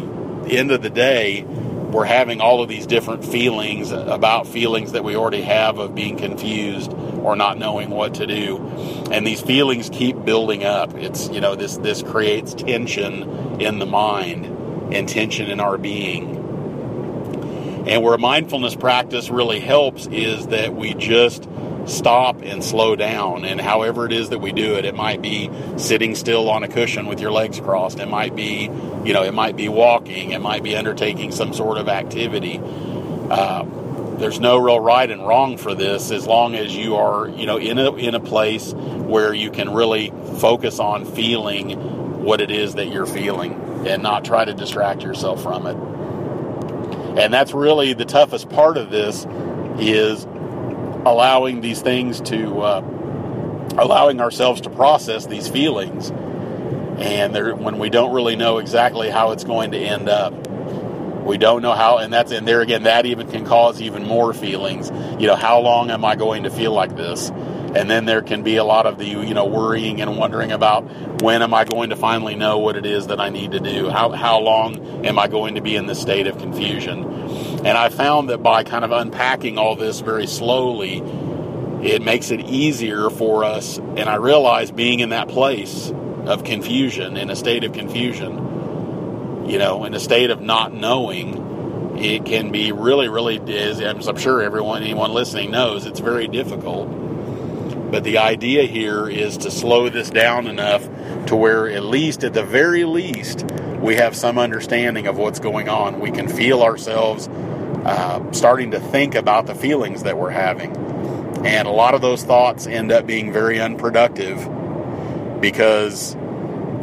end 0.48 0.72
of 0.72 0.82
the 0.82 0.90
day, 0.90 1.44
we're 1.44 2.06
having 2.06 2.42
all 2.42 2.62
of 2.62 2.70
these 2.70 2.86
different 2.86 3.24
feelings 3.26 3.92
about 3.92 4.48
feelings 4.48 4.92
that 4.94 5.04
we 5.04 5.16
already 5.16 5.42
have 5.42 5.80
of 5.80 5.96
being 5.96 6.18
confused 6.18 6.92
or 7.24 7.36
not 7.36 7.58
knowing 7.58 7.90
what 7.90 8.16
to 8.16 8.28
do. 8.28 8.58
And 9.12 9.26
these 9.26 9.42
feelings 9.42 9.90
keep 9.90 10.24
building 10.24 10.64
up. 10.64 10.94
It's, 10.96 11.30
you 11.30 11.42
know, 11.42 11.56
this, 11.56 11.78
this 11.78 12.04
creates 12.04 12.54
tension 12.54 13.62
in 13.62 13.80
the 13.80 13.86
mind 13.86 14.46
and 14.94 15.08
tension 15.08 15.50
in 15.50 15.60
our 15.60 15.78
being. 15.78 16.42
And 17.88 18.02
where 18.02 18.18
mindfulness 18.18 18.76
practice 18.76 19.30
really 19.30 19.60
helps 19.60 20.08
is 20.08 20.48
that 20.48 20.74
we 20.74 20.94
just 20.94 21.50
stop 21.86 22.42
and 22.42 22.64
slow 22.64 22.96
down. 22.96 23.44
And 23.44 23.60
however 23.60 24.06
it 24.06 24.14
is 24.14 24.30
that 24.30 24.40
we 24.40 24.54
do 24.54 24.76
it, 24.76 24.86
it 24.86 24.96
might 24.96 25.22
be 25.22 25.50
sitting 25.78 26.16
still 26.16 26.50
on 26.50 26.64
a 26.64 26.68
cushion 26.70 27.08
with 27.08 27.20
your 27.20 27.32
legs 27.32 27.60
crossed. 27.60 28.00
It 28.00 28.08
might 28.08 28.36
be, 28.36 28.70
you 29.04 29.14
know, 29.14 29.24
it 29.24 29.34
might 29.34 29.58
be 29.58 29.68
walking. 29.68 30.32
It 30.32 30.40
might 30.40 30.64
be 30.64 30.78
undertaking 30.78 31.32
some 31.32 31.54
sort 31.54 31.78
of 31.78 31.90
activity. 31.90 32.62
Uh, 33.30 33.66
there's 34.24 34.40
no 34.40 34.58
real 34.58 34.80
right 34.80 35.12
and 35.12 35.28
wrong 35.28 35.58
for 35.58 35.76
this 35.76 36.10
as 36.10 36.26
long 36.26 36.56
as 36.56 36.74
you 36.74 36.96
are, 36.96 37.28
you 37.28 37.46
know, 37.46 37.58
in 37.58 37.78
a 37.78 37.94
in 37.96 38.16
a 38.16 38.22
place 38.22 38.72
where 38.72 39.34
you 39.34 39.52
can 39.52 39.74
really 39.74 40.14
focus 40.40 40.80
on 40.80 41.04
feeling 41.04 42.24
what 42.24 42.40
it 42.40 42.50
is 42.50 42.76
that 42.76 42.88
you're 42.88 43.06
feeling 43.06 43.52
and 43.86 44.02
not 44.02 44.24
try 44.24 44.46
to 44.46 44.54
distract 44.54 45.04
yourself 45.04 45.44
from 45.44 45.68
it. 45.68 45.76
And 47.22 47.34
that's 47.34 47.52
really 47.52 47.92
the 47.92 48.06
toughest 48.06 48.50
part 48.50 48.78
of 48.78 48.92
this 48.92 49.28
is 49.78 50.24
allowing 51.06 51.60
these 51.60 51.82
things 51.82 52.22
to 52.22 52.62
uh, 52.62 52.80
allowing 53.78 54.22
ourselves 54.22 54.62
to 54.62 54.70
process 54.70 55.26
these 55.26 55.50
feelings 55.50 56.12
and 56.98 57.36
when 57.60 57.78
we 57.78 57.90
don't 57.90 58.14
really 58.14 58.38
know 58.38 58.60
exactly 58.60 59.10
how 59.10 59.32
it's 59.32 59.44
going 59.44 59.72
to 59.72 59.78
end 59.78 60.08
up 60.08 60.34
we 61.26 61.38
don't 61.38 61.62
know 61.62 61.74
how 61.74 61.98
and 61.98 62.12
that's 62.12 62.32
and 62.32 62.48
there 62.48 62.62
again 62.62 62.84
that 62.84 63.06
even 63.06 63.30
can 63.30 63.46
cause 63.46 63.82
even 63.82 64.06
more 64.06 64.34
feelings. 64.34 64.92
You 65.20 65.28
know 65.28 65.36
how 65.36 65.60
long 65.60 65.90
am 65.90 66.04
i 66.06 66.16
going 66.16 66.44
to 66.44 66.50
feel 66.50 66.74
like 66.74 66.96
this? 66.96 67.30
And 67.76 67.90
then 67.90 68.06
there 68.06 68.22
can 68.22 68.44
be 68.44 68.58
a 68.58 68.64
lot 68.64 68.86
of 68.86 68.98
the 68.98 69.06
you 69.06 69.34
know 69.34 69.46
worrying 69.46 70.02
and 70.02 70.18
wondering 70.18 70.52
about 70.52 70.84
when 71.22 71.42
am 71.42 71.54
i 71.54 71.64
going 71.64 71.90
to 71.90 71.96
finally 71.96 72.36
know 72.36 72.60
what 72.60 72.76
it 72.76 72.86
is 72.86 73.08
that 73.08 73.20
i 73.20 73.30
need 73.30 73.52
to 73.52 73.60
do? 73.60 73.90
How, 73.90 74.12
how 74.12 74.40
long 74.40 75.06
am 75.06 75.18
i 75.18 75.28
going 75.28 75.56
to 75.56 75.62
be 75.62 75.76
in 75.76 75.88
this 75.88 76.02
state 76.02 76.28
of 76.28 76.38
confusion? 76.38 77.04
And 77.66 77.78
i 77.78 77.90
found 77.90 78.30
that 78.30 78.44
by 78.44 78.64
kind 78.64 78.84
of 78.84 78.92
unpacking 78.92 79.58
all 79.58 79.76
this 79.76 80.02
very 80.02 80.28
slowly 80.28 81.02
it 81.84 82.02
makes 82.02 82.32
it 82.32 82.40
easier 82.42 83.10
for 83.10 83.44
us 83.44 83.78
and 83.78 84.04
i 84.04 84.16
realize 84.16 84.72
being 84.72 85.00
in 85.00 85.10
that 85.10 85.28
place 85.28 85.92
of 86.26 86.44
confusion 86.44 87.18
in 87.18 87.30
a 87.30 87.36
state 87.36 87.64
of 87.64 87.74
confusion 87.74 88.53
you 89.46 89.58
know 89.58 89.86
in 89.86 89.94
a 89.94 90.00
state 90.00 90.30
of 90.30 90.42
not 90.42 90.74
knowing 90.74 91.98
it 91.98 92.26
can 92.26 92.52
be 92.52 92.72
really 92.72 93.08
really 93.08 93.40
as 93.56 93.80
i'm 93.80 94.18
sure 94.18 94.42
everyone 94.42 94.82
anyone 94.82 95.12
listening 95.12 95.52
knows 95.52 95.86
it's 95.86 96.00
very 96.00 96.28
difficult 96.28 96.90
but 97.94 98.04
the 98.04 98.18
idea 98.18 98.64
here 98.64 99.08
is 99.08 99.38
to 99.38 99.52
slow 99.52 99.88
this 99.88 100.10
down 100.10 100.48
enough 100.48 100.84
to 101.28 101.36
where, 101.36 101.70
at 101.70 101.84
least 101.84 102.24
at 102.24 102.34
the 102.34 102.44
very 102.44 102.86
least, 102.86 103.44
we 103.82 103.98
have 103.98 104.16
some 104.16 104.40
understanding 104.40 105.06
of 105.06 105.20
what's 105.20 105.40
going 105.40 105.70
on. 105.70 106.00
We 106.00 106.10
can 106.10 106.28
feel 106.28 106.64
ourselves 106.64 107.28
uh, 107.28 108.32
starting 108.32 108.72
to 108.72 108.80
think 108.80 109.14
about 109.14 109.46
the 109.46 109.54
feelings 109.54 110.02
that 110.04 110.18
we're 110.18 110.32
having. 110.32 110.76
And 111.46 111.68
a 111.68 111.72
lot 111.72 111.94
of 111.94 112.02
those 112.02 112.24
thoughts 112.24 112.66
end 112.66 112.92
up 112.92 113.06
being 113.06 113.32
very 113.32 113.62
unproductive 113.62 114.40
because 115.40 116.16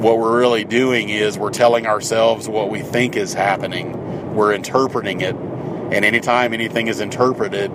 what 0.01 0.19
we're 0.19 0.39
really 0.39 0.65
doing 0.65 1.11
is 1.11 1.39
we're 1.39 1.51
telling 1.51 1.87
ourselves 1.87 2.49
what 2.49 2.71
we 2.71 2.81
think 2.81 3.17
is 3.17 3.35
happening, 3.35 4.35
we're 4.35 4.55
interpreting 4.55 5.21
it. 5.21 5.35
And 5.35 6.05
anytime 6.05 6.55
anything 6.55 6.89
is 6.89 7.01
interpreted, 7.01 7.71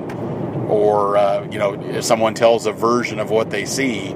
or 0.68 1.18
uh, 1.18 1.48
you 1.52 1.60
know 1.60 1.74
if 1.74 2.04
someone 2.04 2.34
tells 2.34 2.66
a 2.66 2.72
version 2.72 3.20
of 3.20 3.30
what 3.30 3.52
they 3.52 3.66
see 3.66 4.16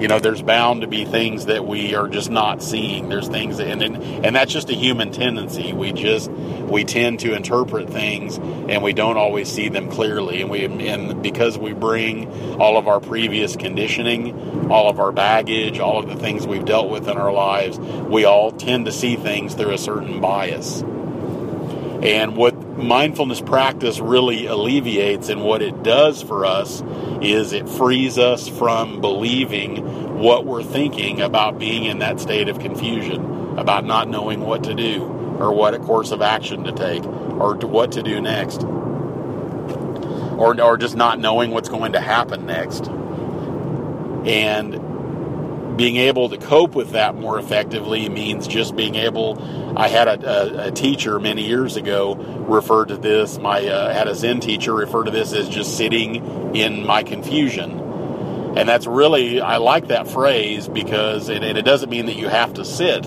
you 0.00 0.08
know 0.08 0.18
there's 0.18 0.42
bound 0.42 0.82
to 0.82 0.86
be 0.86 1.04
things 1.04 1.46
that 1.46 1.66
we 1.66 1.94
are 1.94 2.08
just 2.08 2.30
not 2.30 2.62
seeing. 2.62 3.08
There's 3.08 3.28
things 3.28 3.58
that, 3.58 3.68
and 3.68 3.82
and 3.82 4.36
that's 4.36 4.52
just 4.52 4.68
a 4.70 4.74
human 4.74 5.10
tendency. 5.10 5.72
We 5.72 5.92
just 5.92 6.30
we 6.30 6.84
tend 6.84 7.20
to 7.20 7.34
interpret 7.34 7.88
things 7.88 8.38
and 8.38 8.82
we 8.82 8.92
don't 8.92 9.16
always 9.16 9.50
see 9.50 9.68
them 9.68 9.90
clearly. 9.90 10.42
And 10.42 10.50
we 10.50 10.64
and 10.64 11.22
because 11.22 11.56
we 11.56 11.72
bring 11.72 12.30
all 12.60 12.76
of 12.76 12.88
our 12.88 13.00
previous 13.00 13.56
conditioning 13.56 14.70
all 14.70 14.88
of 14.90 14.98
our 14.98 15.12
baggage 15.12 15.78
all 15.78 15.98
of 15.98 16.08
the 16.08 16.16
things 16.16 16.46
we've 16.46 16.64
dealt 16.64 16.90
with 16.90 17.08
in 17.08 17.16
our 17.16 17.32
lives 17.32 17.78
we 17.78 18.24
all 18.24 18.50
tend 18.50 18.86
to 18.86 18.92
see 18.92 19.16
things 19.16 19.54
through 19.54 19.72
a 19.72 19.78
certain 19.78 20.20
bias. 20.20 20.82
And 22.02 22.36
what 22.36 22.54
mindfulness 22.76 23.40
practice 23.40 24.00
really 24.00 24.46
alleviates 24.46 25.28
and 25.28 25.42
what 25.42 25.62
it 25.62 25.82
does 25.82 26.22
for 26.22 26.44
us 26.44 26.82
is 27.22 27.52
it 27.52 27.68
frees 27.68 28.18
us 28.18 28.48
from 28.48 29.00
believing 29.00 30.18
what 30.18 30.44
we're 30.44 30.62
thinking 30.62 31.20
about 31.20 31.58
being 31.58 31.84
in 31.84 31.98
that 32.00 32.20
state 32.20 32.48
of 32.48 32.58
confusion, 32.58 33.24
about 33.58 33.84
not 33.84 34.08
knowing 34.08 34.40
what 34.40 34.64
to 34.64 34.74
do 34.74 35.04
or 35.38 35.52
what 35.52 35.74
a 35.74 35.78
course 35.78 36.10
of 36.10 36.22
action 36.22 36.64
to 36.64 36.72
take 36.72 37.04
or 37.04 37.56
to 37.56 37.66
what 37.66 37.92
to 37.92 38.02
do 38.02 38.20
next. 38.20 38.62
Or, 40.38 40.60
or 40.60 40.76
just 40.76 40.96
not 40.96 41.18
knowing 41.18 41.50
what's 41.50 41.68
going 41.68 41.92
to 41.92 42.00
happen 42.00 42.46
next. 42.46 42.88
And 44.26 44.74
being 45.76 45.96
able 45.96 46.28
to 46.30 46.38
cope 46.38 46.74
with 46.74 46.92
that 46.92 47.14
more 47.14 47.38
effectively 47.38 48.08
means 48.08 48.46
just 48.48 48.74
being 48.76 48.94
able. 48.94 49.42
I 49.76 49.88
had 49.88 50.08
a, 50.08 50.64
a, 50.64 50.68
a 50.68 50.70
teacher 50.70 51.20
many 51.20 51.46
years 51.46 51.76
ago 51.76 52.14
referred 52.14 52.88
to 52.88 52.96
this. 52.96 53.38
My 53.38 53.66
uh, 53.66 53.92
had 53.92 54.08
a 54.08 54.14
Zen 54.14 54.40
teacher 54.40 54.74
refer 54.74 55.04
to 55.04 55.10
this 55.10 55.32
as 55.32 55.48
just 55.48 55.76
sitting 55.76 56.54
in 56.56 56.86
my 56.86 57.02
confusion, 57.02 57.78
and 58.56 58.68
that's 58.68 58.86
really 58.86 59.40
I 59.40 59.58
like 59.58 59.88
that 59.88 60.08
phrase 60.08 60.66
because 60.66 61.28
it, 61.28 61.42
and 61.42 61.58
it 61.58 61.64
doesn't 61.64 61.90
mean 61.90 62.06
that 62.06 62.16
you 62.16 62.28
have 62.28 62.54
to 62.54 62.64
sit, 62.64 63.02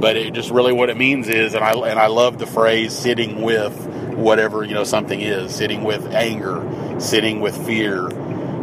but 0.00 0.16
it 0.16 0.34
just 0.34 0.50
really 0.50 0.72
what 0.72 0.88
it 0.88 0.96
means 0.96 1.28
is, 1.28 1.54
and 1.54 1.64
I 1.64 1.72
and 1.72 1.98
I 1.98 2.06
love 2.06 2.38
the 2.38 2.46
phrase 2.46 2.96
sitting 2.96 3.42
with 3.42 3.76
whatever 4.14 4.62
you 4.62 4.74
know 4.74 4.84
something 4.84 5.20
is, 5.20 5.52
sitting 5.52 5.82
with 5.82 6.06
anger, 6.14 6.64
sitting 7.00 7.40
with 7.40 7.56
fear 7.66 8.08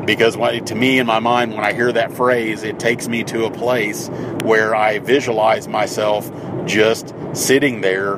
because 0.10 0.36
to 0.66 0.74
me 0.74 0.98
in 0.98 1.06
my 1.06 1.20
mind 1.20 1.54
when 1.54 1.64
i 1.64 1.72
hear 1.72 1.92
that 1.92 2.12
phrase 2.12 2.64
it 2.64 2.80
takes 2.80 3.08
me 3.08 3.24
to 3.24 3.46
a 3.46 3.52
place 3.52 4.10
where 4.42 4.74
i 4.74 4.98
visualize 4.98 5.68
myself 5.68 6.32
just 6.66 7.14
sitting 7.34 7.82
there 7.82 8.16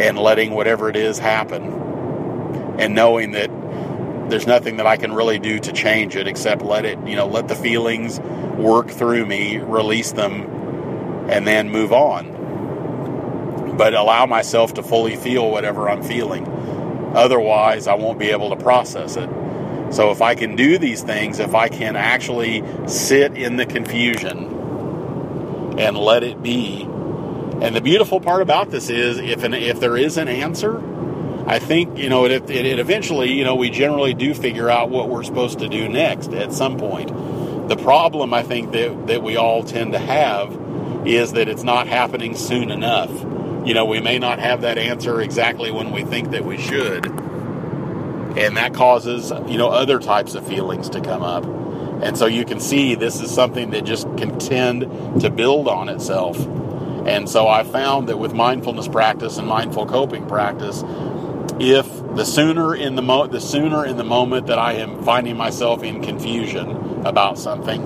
and 0.00 0.18
letting 0.18 0.50
whatever 0.50 0.90
it 0.90 0.96
is 0.96 1.16
happen 1.16 1.62
and 2.80 2.92
knowing 2.92 3.30
that 3.30 3.48
there's 4.28 4.48
nothing 4.48 4.78
that 4.78 4.86
i 4.86 4.96
can 4.96 5.12
really 5.12 5.38
do 5.38 5.60
to 5.60 5.72
change 5.72 6.16
it 6.16 6.26
except 6.26 6.60
let 6.60 6.84
it 6.84 6.98
you 7.06 7.14
know 7.14 7.28
let 7.28 7.46
the 7.46 7.54
feelings 7.54 8.18
work 8.58 8.90
through 8.90 9.24
me 9.24 9.58
release 9.58 10.10
them 10.10 10.42
and 11.30 11.46
then 11.46 11.70
move 11.70 11.92
on. 11.92 13.76
But 13.76 13.94
allow 13.94 14.26
myself 14.26 14.74
to 14.74 14.82
fully 14.82 15.14
feel 15.14 15.48
whatever 15.48 15.88
i'm 15.88 16.02
feeling. 16.02 16.44
Otherwise 17.14 17.86
i 17.86 17.94
won't 17.94 18.18
be 18.18 18.30
able 18.30 18.50
to 18.50 18.56
process 18.56 19.16
it 19.16 19.30
so 19.90 20.10
if 20.10 20.22
I 20.22 20.34
can 20.34 20.56
do 20.56 20.78
these 20.78 21.02
things, 21.02 21.38
if 21.38 21.54
I 21.54 21.68
can 21.68 21.96
actually 21.96 22.62
sit 22.86 23.36
in 23.36 23.56
the 23.56 23.66
confusion 23.66 24.58
and 25.78 25.96
let 25.96 26.22
it 26.22 26.42
be. 26.42 26.82
And 26.82 27.74
the 27.74 27.80
beautiful 27.80 28.20
part 28.20 28.42
about 28.42 28.70
this 28.70 28.90
is 28.90 29.18
if 29.18 29.42
an, 29.44 29.54
if 29.54 29.80
there 29.80 29.96
is 29.96 30.16
an 30.16 30.28
answer, 30.28 30.82
I 31.46 31.58
think 31.58 31.98
you 31.98 32.08
know 32.08 32.26
it, 32.26 32.32
it, 32.32 32.50
it 32.50 32.78
eventually 32.78 33.32
you 33.32 33.44
know 33.44 33.56
we 33.56 33.70
generally 33.70 34.14
do 34.14 34.34
figure 34.34 34.68
out 34.68 34.90
what 34.90 35.08
we're 35.08 35.22
supposed 35.22 35.60
to 35.60 35.68
do 35.68 35.88
next 35.88 36.32
at 36.32 36.52
some 36.52 36.78
point. 36.78 37.08
The 37.68 37.76
problem 37.76 38.34
I 38.34 38.42
think 38.42 38.72
that 38.72 39.06
that 39.06 39.22
we 39.22 39.36
all 39.36 39.62
tend 39.62 39.92
to 39.92 39.98
have 39.98 40.56
is 41.06 41.32
that 41.32 41.48
it's 41.48 41.62
not 41.62 41.86
happening 41.86 42.36
soon 42.36 42.70
enough. 42.70 43.10
You 43.66 43.74
know, 43.74 43.86
we 43.86 44.00
may 44.00 44.18
not 44.18 44.38
have 44.38 44.60
that 44.62 44.78
answer 44.78 45.20
exactly 45.20 45.70
when 45.70 45.90
we 45.90 46.04
think 46.04 46.30
that 46.30 46.44
we 46.44 46.58
should 46.58 47.06
and 48.38 48.56
that 48.56 48.74
causes 48.74 49.32
you 49.48 49.58
know 49.58 49.68
other 49.68 49.98
types 49.98 50.34
of 50.34 50.46
feelings 50.46 50.88
to 50.90 51.00
come 51.00 51.22
up. 51.22 51.44
And 52.02 52.16
so 52.16 52.26
you 52.26 52.44
can 52.44 52.60
see 52.60 52.94
this 52.94 53.20
is 53.20 53.30
something 53.30 53.70
that 53.72 53.84
just 53.84 54.04
can 54.16 54.38
tend 54.38 55.20
to 55.20 55.30
build 55.30 55.68
on 55.68 55.88
itself. 55.88 56.38
And 57.06 57.28
so 57.28 57.48
i 57.48 57.64
found 57.64 58.08
that 58.08 58.18
with 58.18 58.34
mindfulness 58.34 58.88
practice 58.88 59.38
and 59.38 59.48
mindful 59.48 59.86
coping 59.86 60.26
practice 60.26 60.84
if 61.60 61.86
the 62.14 62.24
sooner 62.24 62.74
in 62.74 62.96
the 62.96 63.02
mo- 63.02 63.26
the 63.26 63.40
sooner 63.40 63.84
in 63.84 63.96
the 63.96 64.04
moment 64.04 64.46
that 64.48 64.58
i 64.58 64.74
am 64.74 65.02
finding 65.04 65.36
myself 65.36 65.82
in 65.82 66.02
confusion 66.02 66.70
about 67.06 67.38
something 67.38 67.84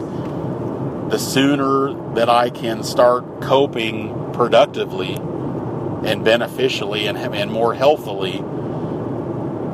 the 1.09 1.19
sooner 1.19 1.93
that 2.15 2.29
i 2.29 2.51
can 2.51 2.83
start 2.83 3.41
coping 3.43 4.15
productively 4.33 5.15
and 6.05 6.25
beneficially 6.25 7.07
and, 7.07 7.17
and 7.19 7.51
more 7.53 7.75
healthily 7.75 8.43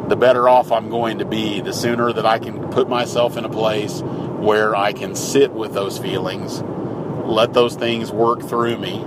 the 0.08 0.16
better 0.16 0.48
off 0.48 0.72
I'm 0.72 0.88
going 0.88 1.18
to 1.18 1.24
be, 1.24 1.60
the 1.60 1.72
sooner 1.72 2.12
that 2.12 2.24
I 2.24 2.38
can 2.38 2.70
put 2.70 2.88
myself 2.88 3.36
in 3.36 3.44
a 3.44 3.48
place 3.48 4.00
where 4.00 4.74
I 4.74 4.92
can 4.92 5.14
sit 5.14 5.52
with 5.52 5.74
those 5.74 5.98
feelings, 5.98 6.62
let 7.26 7.52
those 7.52 7.74
things 7.74 8.10
work 8.10 8.42
through 8.42 8.78
me, 8.78 9.04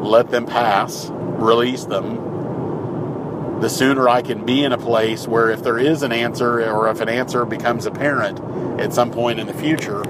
let 0.00 0.30
them 0.30 0.46
pass, 0.46 1.10
release 1.10 1.84
them, 1.84 3.60
the 3.60 3.68
sooner 3.68 4.08
I 4.08 4.22
can 4.22 4.44
be 4.46 4.62
in 4.62 4.72
a 4.72 4.78
place 4.78 5.26
where 5.26 5.50
if 5.50 5.64
there 5.64 5.78
is 5.78 6.02
an 6.02 6.12
answer 6.12 6.60
or 6.70 6.88
if 6.88 7.00
an 7.00 7.08
answer 7.08 7.44
becomes 7.44 7.86
apparent 7.86 8.40
at 8.80 8.94
some 8.94 9.10
point 9.10 9.40
in 9.40 9.48
the 9.48 9.54
future, 9.54 10.04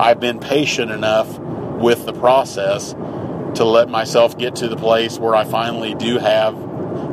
I've 0.00 0.20
been 0.20 0.38
patient 0.38 0.92
enough 0.92 1.38
with 1.38 2.06
the 2.06 2.12
process 2.12 2.92
to 3.56 3.64
let 3.64 3.88
myself 3.88 4.38
get 4.38 4.54
to 4.56 4.68
the 4.68 4.76
place 4.76 5.18
where 5.18 5.34
I 5.34 5.44
finally 5.44 5.94
do 5.94 6.18
have 6.18 6.56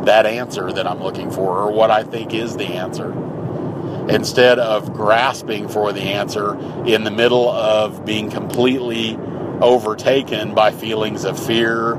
that 0.06 0.26
answer 0.26 0.72
that 0.74 0.88
I'm 0.88 1.02
looking 1.02 1.32
for 1.32 1.60
or 1.60 1.72
what 1.72 1.92
I 1.92 2.04
think 2.04 2.34
is 2.34 2.58
the 2.58 2.66
answer. 2.66 3.14
instead 4.10 4.60
of 4.60 4.94
grasping 4.94 5.68
for 5.68 5.94
the 5.94 6.02
answer 6.02 6.56
in 6.86 7.04
the 7.04 7.12
middle 7.12 7.50
of 7.50 8.06
being 8.06 8.30
completely 8.30 9.18
overtaken 9.62 10.54
by 10.54 10.72
feelings 10.72 11.26
of 11.26 11.44
fear, 11.44 11.96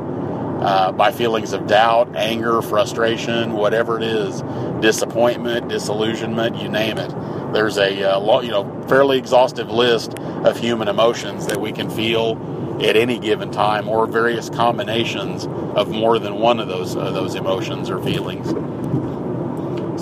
uh, 0.62 0.92
by 0.92 1.12
feelings 1.12 1.52
of 1.52 1.66
doubt, 1.66 2.14
anger, 2.16 2.62
frustration, 2.62 3.52
whatever 3.54 3.98
it 3.98 4.04
is, 4.04 4.42
disappointment, 4.80 5.68
disillusionment, 5.68 6.56
you 6.60 6.68
name 6.68 6.98
it. 6.98 7.14
There's 7.52 7.78
a 7.78 8.04
uh, 8.16 8.40
you 8.42 8.50
know 8.50 8.84
fairly 8.88 9.18
exhaustive 9.18 9.70
list 9.70 10.18
of 10.44 10.58
human 10.58 10.88
emotions 10.88 11.46
that 11.46 11.60
we 11.60 11.72
can 11.72 11.90
feel 11.90 12.36
at 12.80 12.96
any 12.96 13.18
given 13.18 13.50
time, 13.50 13.88
or 13.88 14.06
various 14.06 14.48
combinations 14.48 15.46
of 15.76 15.88
more 15.88 16.18
than 16.18 16.36
one 16.36 16.60
of 16.60 16.68
those 16.68 16.96
uh, 16.96 17.10
those 17.10 17.34
emotions 17.34 17.90
or 17.90 18.02
feelings. 18.02 18.48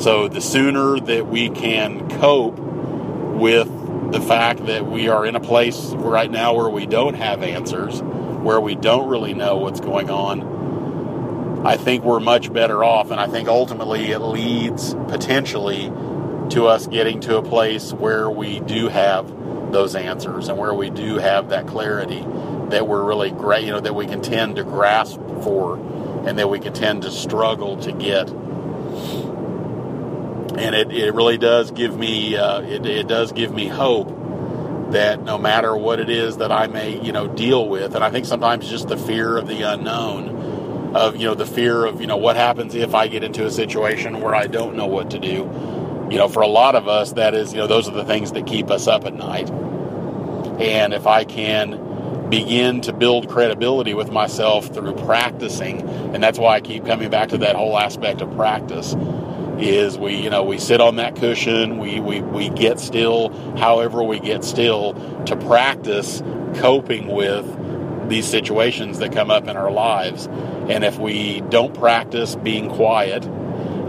So 0.02 0.28
the 0.28 0.40
sooner 0.40 1.00
that 1.00 1.26
we 1.26 1.50
can 1.50 2.08
cope 2.20 2.58
with 2.58 3.68
the 4.12 4.20
fact 4.20 4.66
that 4.66 4.86
we 4.86 5.08
are 5.08 5.26
in 5.26 5.34
a 5.34 5.40
place 5.40 5.90
right 5.94 6.30
now 6.30 6.54
where 6.54 6.70
we 6.70 6.86
don't 6.86 7.14
have 7.14 7.42
answers, 7.42 8.00
where 8.00 8.60
we 8.60 8.74
don't 8.74 9.08
really 9.08 9.34
know 9.34 9.56
what's 9.56 9.80
going 9.80 10.08
on, 10.08 11.66
I 11.66 11.76
think 11.76 12.04
we're 12.04 12.20
much 12.20 12.52
better 12.52 12.84
off. 12.84 13.10
And 13.10 13.20
I 13.20 13.26
think 13.26 13.48
ultimately 13.48 14.12
it 14.12 14.20
leads 14.20 14.94
potentially 15.08 15.92
to 16.50 16.66
us 16.66 16.86
getting 16.86 17.20
to 17.20 17.36
a 17.36 17.42
place 17.42 17.92
where 17.92 18.30
we 18.30 18.60
do 18.60 18.88
have 18.88 19.28
those 19.72 19.94
answers 19.94 20.48
and 20.48 20.56
where 20.56 20.72
we 20.72 20.88
do 20.90 21.18
have 21.18 21.50
that 21.50 21.66
clarity 21.66 22.24
that 22.70 22.86
we're 22.86 23.02
really 23.02 23.30
great, 23.30 23.64
you 23.64 23.72
know, 23.72 23.80
that 23.80 23.94
we 23.94 24.06
can 24.06 24.20
tend 24.22 24.56
to 24.56 24.64
grasp 24.64 25.18
for 25.42 25.76
and 26.26 26.38
that 26.38 26.50
we 26.50 26.58
can 26.58 26.72
tend 26.72 27.02
to 27.02 27.10
struggle 27.10 27.76
to 27.78 27.92
get. 27.92 28.28
And 30.58 30.74
it, 30.74 30.90
it 30.92 31.14
really 31.14 31.38
does 31.38 31.70
give 31.70 31.96
me, 31.96 32.36
uh, 32.36 32.60
it, 32.62 32.84
it 32.84 33.06
does 33.06 33.32
give 33.32 33.54
me 33.54 33.68
hope 33.68 34.08
that 34.90 35.22
no 35.22 35.38
matter 35.38 35.76
what 35.76 36.00
it 36.00 36.10
is 36.10 36.38
that 36.38 36.50
I 36.50 36.66
may, 36.66 37.00
you 37.00 37.12
know, 37.12 37.28
deal 37.28 37.68
with, 37.68 37.94
and 37.94 38.02
I 38.02 38.10
think 38.10 38.26
sometimes 38.26 38.68
just 38.68 38.88
the 38.88 38.96
fear 38.96 39.36
of 39.36 39.46
the 39.46 39.62
unknown, 39.62 40.94
of, 40.96 41.16
you 41.16 41.26
know, 41.26 41.34
the 41.34 41.46
fear 41.46 41.84
of, 41.84 42.00
you 42.00 42.06
know, 42.06 42.16
what 42.16 42.36
happens 42.36 42.74
if 42.74 42.94
I 42.94 43.06
get 43.08 43.22
into 43.22 43.46
a 43.46 43.50
situation 43.50 44.20
where 44.20 44.34
I 44.34 44.46
don't 44.46 44.76
know 44.76 44.86
what 44.86 45.10
to 45.10 45.18
do. 45.18 45.48
You 46.10 46.16
know, 46.16 46.28
for 46.28 46.40
a 46.40 46.48
lot 46.48 46.74
of 46.74 46.88
us, 46.88 47.12
that 47.12 47.34
is, 47.34 47.52
you 47.52 47.58
know, 47.58 47.66
those 47.66 47.86
are 47.86 47.94
the 47.94 48.04
things 48.04 48.32
that 48.32 48.46
keep 48.46 48.70
us 48.70 48.86
up 48.86 49.04
at 49.04 49.12
night. 49.14 49.50
And 50.58 50.94
if 50.94 51.06
I 51.06 51.24
can 51.24 51.87
begin 52.30 52.80
to 52.82 52.92
build 52.92 53.28
credibility 53.28 53.94
with 53.94 54.10
myself 54.10 54.72
through 54.74 54.94
practicing 54.94 55.80
and 56.14 56.22
that's 56.22 56.38
why 56.38 56.56
I 56.56 56.60
keep 56.60 56.84
coming 56.84 57.10
back 57.10 57.30
to 57.30 57.38
that 57.38 57.56
whole 57.56 57.78
aspect 57.78 58.20
of 58.20 58.34
practice 58.34 58.94
is 59.58 59.98
we 59.98 60.16
you 60.16 60.30
know 60.30 60.44
we 60.44 60.58
sit 60.58 60.80
on 60.80 60.96
that 60.96 61.16
cushion 61.16 61.78
we 61.78 62.00
we, 62.00 62.20
we 62.20 62.48
get 62.50 62.78
still 62.78 63.30
however 63.56 64.02
we 64.02 64.20
get 64.20 64.44
still 64.44 64.94
to 65.24 65.36
practice 65.36 66.22
coping 66.56 67.08
with 67.08 67.46
these 68.08 68.26
situations 68.26 68.98
that 68.98 69.12
come 69.12 69.30
up 69.30 69.48
in 69.48 69.56
our 69.56 69.70
lives. 69.70 70.26
And 70.26 70.82
if 70.82 70.98
we 70.98 71.42
don't 71.50 71.74
practice 71.74 72.36
being 72.36 72.70
quiet 72.70 73.28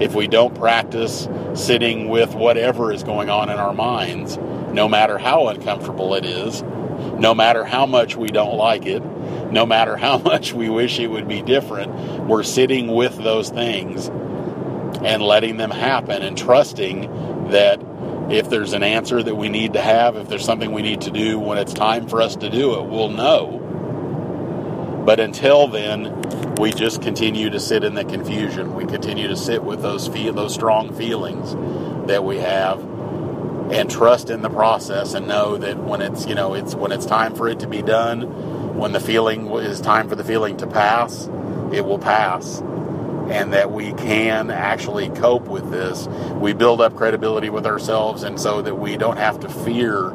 if 0.02 0.16
we 0.16 0.28
don't 0.28 0.56
practice 0.56 1.28
sitting 1.54 2.08
with 2.08 2.34
whatever 2.34 2.92
is 2.92 3.04
going 3.04 3.30
on 3.30 3.50
in 3.50 3.58
our 3.58 3.74
minds 3.74 4.38
no 4.72 4.88
matter 4.88 5.18
how 5.18 5.48
uncomfortable 5.48 6.16
it 6.16 6.24
is 6.26 6.62
no 7.20 7.34
matter 7.34 7.64
how 7.64 7.86
much 7.86 8.16
we 8.16 8.28
don't 8.28 8.56
like 8.56 8.86
it, 8.86 9.04
no 9.52 9.66
matter 9.66 9.96
how 9.96 10.18
much 10.32 10.54
we 10.54 10.70
wish 10.70 11.00
it 11.00 11.08
would 11.08 11.28
be 11.28 11.42
different, 11.42 11.94
we're 12.28 12.44
sitting 12.44 12.94
with 12.94 13.18
those 13.18 13.50
things 13.50 14.08
and 15.04 15.22
letting 15.22 15.58
them 15.58 15.72
happen 15.72 16.22
and 16.22 16.38
trusting 16.38 17.50
that 17.50 17.82
if 18.30 18.50
there's 18.50 18.74
an 18.74 18.84
answer 18.84 19.24
that 19.24 19.36
we 19.36 19.50
need 19.50 19.74
to 19.74 19.82
have, 19.82 20.16
if 20.16 20.28
there's 20.30 20.46
something 20.46 20.72
we 20.72 20.82
need 20.82 21.02
to 21.02 21.12
do 21.12 21.40
when 21.40 21.58
it's 21.58 21.74
time 21.74 22.08
for 22.08 22.22
us 22.22 22.36
to 22.38 22.50
do 22.50 22.80
it, 22.80 22.86
we'll 22.86 23.10
know. 23.10 23.66
But 25.06 25.20
until 25.20 25.68
then, 25.68 26.56
we 26.60 26.72
just 26.72 27.02
continue 27.02 27.50
to 27.50 27.60
sit 27.60 27.84
in 27.84 27.96
the 27.96 28.06
confusion. 28.06 28.76
We 28.76 28.86
continue 28.86 29.28
to 29.28 29.36
sit 29.36 29.64
with 29.64 29.82
those 29.82 30.08
feel 30.08 30.34
those 30.34 30.54
strong 30.54 30.94
feelings 30.94 31.56
that 32.08 32.24
we 32.24 32.38
have 32.38 32.89
and 33.72 33.90
trust 33.90 34.30
in 34.30 34.42
the 34.42 34.50
process 34.50 35.14
and 35.14 35.28
know 35.28 35.58
that 35.58 35.78
when 35.78 36.02
it's 36.02 36.26
you 36.26 36.36
know 36.36 36.54
it's 36.54 36.76
when 36.76 36.92
it's 36.92 37.06
time 37.06 37.36
for 37.36 37.48
it 37.48 37.60
to 37.60 37.68
be 37.68 37.82
done 37.82 38.78
when 38.78 38.94
the 38.94 39.00
feeling 39.00 39.48
is 39.52 39.80
time 39.82 40.08
for 40.10 40.16
the 40.16 40.24
feeling 40.24 40.58
to 40.58 40.68
pass 40.68 41.30
it 41.74 41.86
will 41.86 42.00
pass. 42.00 42.60
And 42.60 43.54
that 43.54 43.72
we 43.72 43.94
can 43.94 44.50
actually 44.50 45.10
cope 45.10 45.48
with 45.48 45.70
this. 45.70 46.08
We 46.36 46.54
build 46.54 46.82
up 46.82 46.96
credibility 46.96 47.50
with 47.50 47.68
ourselves 47.68 48.24
and 48.24 48.40
so 48.40 48.62
that 48.64 48.76
we 48.76 48.98
don't 48.98 49.18
have 49.18 49.40
to 49.42 49.50
fear 49.50 50.14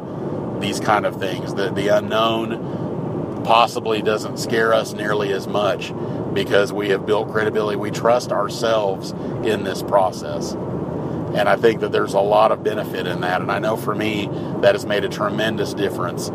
these 0.59 0.81
kind 0.81 1.05
of 1.05 1.17
things. 1.17 1.53
The, 1.53 1.69
the 1.71 1.87
unknown 1.89 3.43
possibly 3.45 4.01
doesn't 4.01 4.37
scare 4.37 4.73
us 4.73 4.93
nearly 4.93 5.31
as 5.31 5.47
much 5.47 5.93
because 6.33 6.73
we 6.73 6.89
have 6.89 7.05
built 7.05 7.31
credibility. 7.31 7.77
We 7.77 7.91
trust 7.91 8.33
ourselves 8.33 9.11
in 9.45 9.63
this 9.63 9.81
process 9.81 10.53
and 11.35 11.49
I 11.49 11.57
think 11.57 11.81
that 11.81 11.91
there's 11.91 12.13
a 12.13 12.19
lot 12.19 12.53
of 12.53 12.63
benefit 12.63 13.07
in 13.07 13.19
that. 13.21 13.41
And 13.41 13.51
I 13.51 13.59
know 13.59 13.75
for 13.75 13.93
me, 13.93 14.29
that 14.61 14.73
has 14.73 14.85
made 14.85 15.03
a 15.03 15.09
tremendous 15.09 15.73
difference 15.73 16.29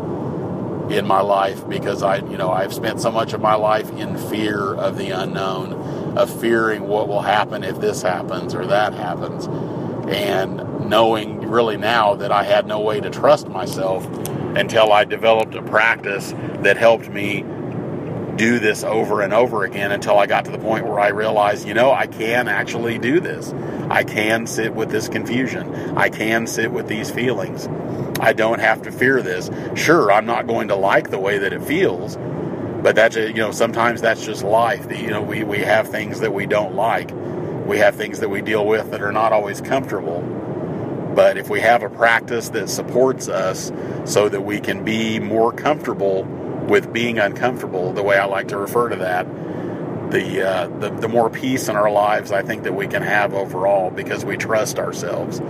in 0.93 1.07
my 1.07 1.21
life 1.21 1.67
because 1.67 2.03
I, 2.03 2.17
you 2.17 2.37
know, 2.37 2.51
I've 2.51 2.73
spent 2.73 3.01
so 3.01 3.11
much 3.11 3.33
of 3.33 3.41
my 3.41 3.55
life 3.55 3.89
in 3.91 4.15
fear 4.29 4.75
of 4.75 4.97
the 4.97 5.09
unknown, 5.09 5.73
of 6.17 6.39
fearing 6.39 6.83
what 6.83 7.07
will 7.07 7.21
happen 7.21 7.63
if 7.63 7.79
this 7.81 8.03
happens 8.03 8.53
or 8.53 8.67
that 8.67 8.93
happens. 8.93 9.47
And 10.07 10.87
knowing 10.87 11.49
really 11.49 11.77
now 11.77 12.15
that 12.15 12.31
I 12.31 12.43
had 12.43 12.67
no 12.67 12.79
way 12.79 12.99
to 12.99 13.09
trust 13.09 13.47
myself 13.47 14.05
until 14.55 14.91
I 14.91 15.05
developed 15.05 15.55
a 15.55 15.63
practice 15.63 16.33
that 16.59 16.77
helped 16.77 17.09
me 17.09 17.43
do 18.37 18.59
this 18.59 18.83
over 18.83 19.21
and 19.21 19.33
over 19.33 19.63
again 19.63 19.91
until 19.91 20.17
I 20.17 20.25
got 20.25 20.45
to 20.45 20.51
the 20.51 20.59
point 20.59 20.85
where 20.85 20.99
I 20.99 21.09
realized, 21.09 21.67
you 21.67 21.73
know, 21.73 21.91
I 21.91 22.07
can 22.07 22.47
actually 22.47 22.97
do 22.97 23.19
this. 23.19 23.53
I 23.89 24.03
can 24.03 24.47
sit 24.47 24.73
with 24.73 24.89
this 24.89 25.09
confusion. 25.09 25.97
I 25.97 26.09
can 26.09 26.47
sit 26.47 26.71
with 26.71 26.87
these 26.87 27.11
feelings. 27.11 27.67
I 28.19 28.33
don't 28.33 28.59
have 28.59 28.83
to 28.83 28.91
fear 28.91 29.21
this. 29.21 29.49
Sure, 29.75 30.11
I'm 30.11 30.25
not 30.25 30.47
going 30.47 30.69
to 30.69 30.75
like 30.75 31.09
the 31.09 31.19
way 31.19 31.39
that 31.39 31.53
it 31.53 31.63
feels, 31.63 32.17
but 32.81 32.95
that's 32.95 33.15
you 33.15 33.33
know 33.33 33.51
sometimes 33.51 34.01
that's 34.01 34.25
just 34.25 34.43
life. 34.43 34.85
You 34.91 35.09
know, 35.09 35.21
we 35.21 35.43
we 35.43 35.59
have 35.59 35.89
things 35.89 36.19
that 36.19 36.33
we 36.33 36.45
don't 36.45 36.75
like. 36.75 37.11
We 37.65 37.79
have 37.79 37.95
things 37.95 38.19
that 38.19 38.29
we 38.29 38.41
deal 38.41 38.65
with 38.65 38.91
that 38.91 39.01
are 39.01 39.11
not 39.11 39.33
always 39.33 39.61
comfortable. 39.61 40.21
But 41.15 41.37
if 41.37 41.49
we 41.49 41.59
have 41.61 41.83
a 41.83 41.89
practice 41.89 42.49
that 42.49 42.69
supports 42.69 43.27
us 43.27 43.71
so 44.05 44.29
that 44.29 44.41
we 44.41 44.59
can 44.59 44.85
be 44.85 45.19
more 45.19 45.51
comfortable 45.51 46.23
with 46.71 46.93
being 46.93 47.19
uncomfortable, 47.19 47.91
the 47.91 48.01
way 48.01 48.17
I 48.17 48.23
like 48.23 48.47
to 48.47 48.57
refer 48.57 48.87
to 48.87 48.95
that, 48.95 49.27
the, 50.09 50.41
uh, 50.41 50.67
the 50.79 50.89
the 50.89 51.09
more 51.09 51.29
peace 51.29 51.67
in 51.67 51.75
our 51.75 51.91
lives 51.91 52.31
I 52.31 52.43
think 52.43 52.63
that 52.63 52.73
we 52.73 52.87
can 52.87 53.01
have 53.01 53.33
overall 53.33 53.91
because 53.91 54.23
we 54.23 54.37
trust 54.37 54.79
ourselves. 54.79 55.41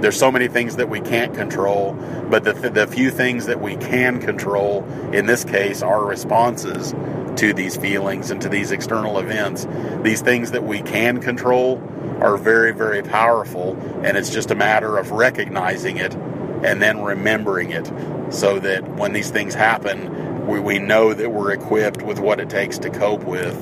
There's 0.00 0.18
so 0.18 0.32
many 0.32 0.48
things 0.48 0.76
that 0.76 0.88
we 0.88 1.00
can't 1.02 1.34
control, 1.34 1.92
but 2.30 2.44
the, 2.44 2.54
the 2.54 2.86
few 2.86 3.10
things 3.10 3.44
that 3.44 3.60
we 3.60 3.76
can 3.76 4.20
control, 4.20 4.84
in 5.12 5.26
this 5.26 5.44
case, 5.44 5.82
are 5.82 6.02
responses 6.02 6.94
to 7.36 7.52
these 7.52 7.76
feelings 7.76 8.30
and 8.30 8.40
to 8.40 8.48
these 8.48 8.72
external 8.72 9.18
events. 9.18 9.66
These 10.02 10.22
things 10.22 10.52
that 10.52 10.64
we 10.64 10.80
can 10.80 11.20
control 11.20 11.76
are 12.22 12.38
very, 12.38 12.72
very 12.72 13.02
powerful, 13.02 13.76
and 14.02 14.16
it's 14.16 14.30
just 14.30 14.50
a 14.50 14.54
matter 14.54 14.96
of 14.96 15.10
recognizing 15.10 15.98
it 15.98 16.14
and 16.64 16.80
then 16.80 17.02
remembering 17.02 17.70
it 17.70 17.86
so 18.30 18.58
that 18.60 18.86
when 18.96 19.12
these 19.12 19.30
things 19.30 19.54
happen, 19.54 20.29
we, 20.50 20.58
we 20.58 20.78
know 20.80 21.14
that 21.14 21.30
we're 21.30 21.52
equipped 21.52 22.02
with 22.02 22.18
what 22.18 22.40
it 22.40 22.50
takes 22.50 22.78
to 22.80 22.90
cope 22.90 23.22
with 23.22 23.56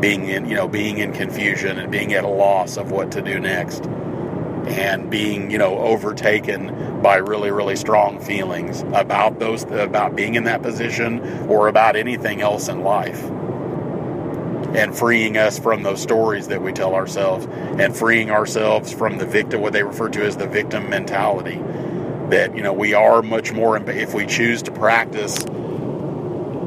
being 0.00 0.26
in 0.26 0.48
you 0.48 0.54
know 0.54 0.66
being 0.66 0.98
in 0.98 1.12
confusion 1.12 1.78
and 1.78 1.92
being 1.92 2.14
at 2.14 2.24
a 2.24 2.28
loss 2.28 2.76
of 2.76 2.90
what 2.90 3.12
to 3.12 3.22
do 3.22 3.38
next. 3.38 3.84
And 3.84 5.10
being 5.10 5.50
you 5.50 5.58
know 5.58 5.78
overtaken 5.78 7.02
by 7.02 7.16
really 7.16 7.50
really 7.50 7.76
strong 7.76 8.20
feelings 8.20 8.82
about 8.92 9.38
those 9.38 9.64
about 9.64 10.16
being 10.16 10.34
in 10.34 10.44
that 10.44 10.62
position 10.62 11.20
or 11.48 11.68
about 11.68 11.94
anything 11.94 12.40
else 12.40 12.68
in 12.68 12.82
life. 12.82 13.22
And 14.74 14.96
freeing 14.96 15.36
us 15.38 15.58
from 15.58 15.82
those 15.82 16.02
stories 16.02 16.48
that 16.48 16.60
we 16.60 16.72
tell 16.72 16.94
ourselves 16.94 17.46
and 17.78 17.96
freeing 17.96 18.30
ourselves 18.30 18.92
from 18.92 19.16
the 19.16 19.24
victim 19.24 19.62
what 19.62 19.72
they 19.72 19.82
refer 19.82 20.10
to 20.10 20.24
as 20.24 20.36
the 20.36 20.46
victim 20.46 20.90
mentality. 20.90 21.56
That 22.30 22.54
you 22.54 22.62
know 22.62 22.72
we 22.72 22.94
are 22.94 23.22
much 23.22 23.52
more 23.52 23.76
if 23.76 24.14
we 24.14 24.26
choose 24.26 24.62
to 24.62 24.70
practice 24.70 25.44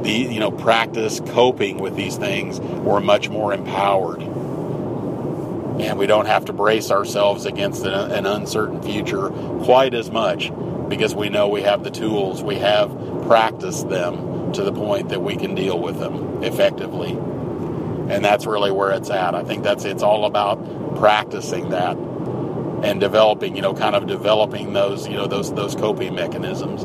the 0.02 0.10
you 0.10 0.40
know 0.40 0.50
practice 0.50 1.20
coping 1.20 1.78
with 1.78 1.96
these 1.96 2.16
things, 2.16 2.60
we're 2.60 3.00
much 3.00 3.28
more 3.28 3.52
empowered, 3.52 4.20
and 4.20 5.98
we 5.98 6.06
don't 6.06 6.26
have 6.26 6.44
to 6.46 6.52
brace 6.52 6.90
ourselves 6.90 7.46
against 7.46 7.84
an, 7.84 7.94
an 8.12 8.26
uncertain 8.26 8.82
future 8.82 9.28
quite 9.64 9.94
as 9.94 10.10
much 10.10 10.50
because 10.88 11.14
we 11.14 11.28
know 11.28 11.48
we 11.48 11.62
have 11.62 11.84
the 11.84 11.90
tools, 11.90 12.42
we 12.42 12.56
have 12.56 12.90
practiced 13.26 13.88
them 13.88 14.52
to 14.52 14.62
the 14.62 14.72
point 14.72 15.08
that 15.08 15.22
we 15.22 15.36
can 15.36 15.54
deal 15.54 15.78
with 15.78 15.98
them 15.98 16.42
effectively. 16.42 17.12
And 17.12 18.22
that's 18.24 18.44
really 18.44 18.70
where 18.70 18.90
it's 18.90 19.08
at. 19.10 19.34
I 19.34 19.42
think 19.42 19.62
that's 19.62 19.84
it's 19.84 20.02
all 20.02 20.26
about 20.26 20.96
practicing 20.96 21.70
that 21.70 21.96
and 21.96 23.00
developing, 23.00 23.56
you 23.56 23.62
know, 23.62 23.72
kind 23.72 23.94
of 23.94 24.06
developing 24.06 24.72
those, 24.72 25.08
you 25.08 25.14
know, 25.14 25.26
those 25.26 25.54
those 25.54 25.74
coping 25.74 26.14
mechanisms. 26.14 26.84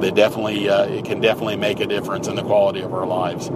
They 0.00 0.10
definitely 0.10 0.68
uh, 0.68 0.84
it 0.84 1.04
can 1.04 1.20
definitely 1.20 1.56
make 1.56 1.80
a 1.80 1.86
difference 1.86 2.28
in 2.28 2.36
the 2.36 2.42
quality 2.42 2.80
of 2.80 2.92
our 2.92 3.06
lives. 3.06 3.50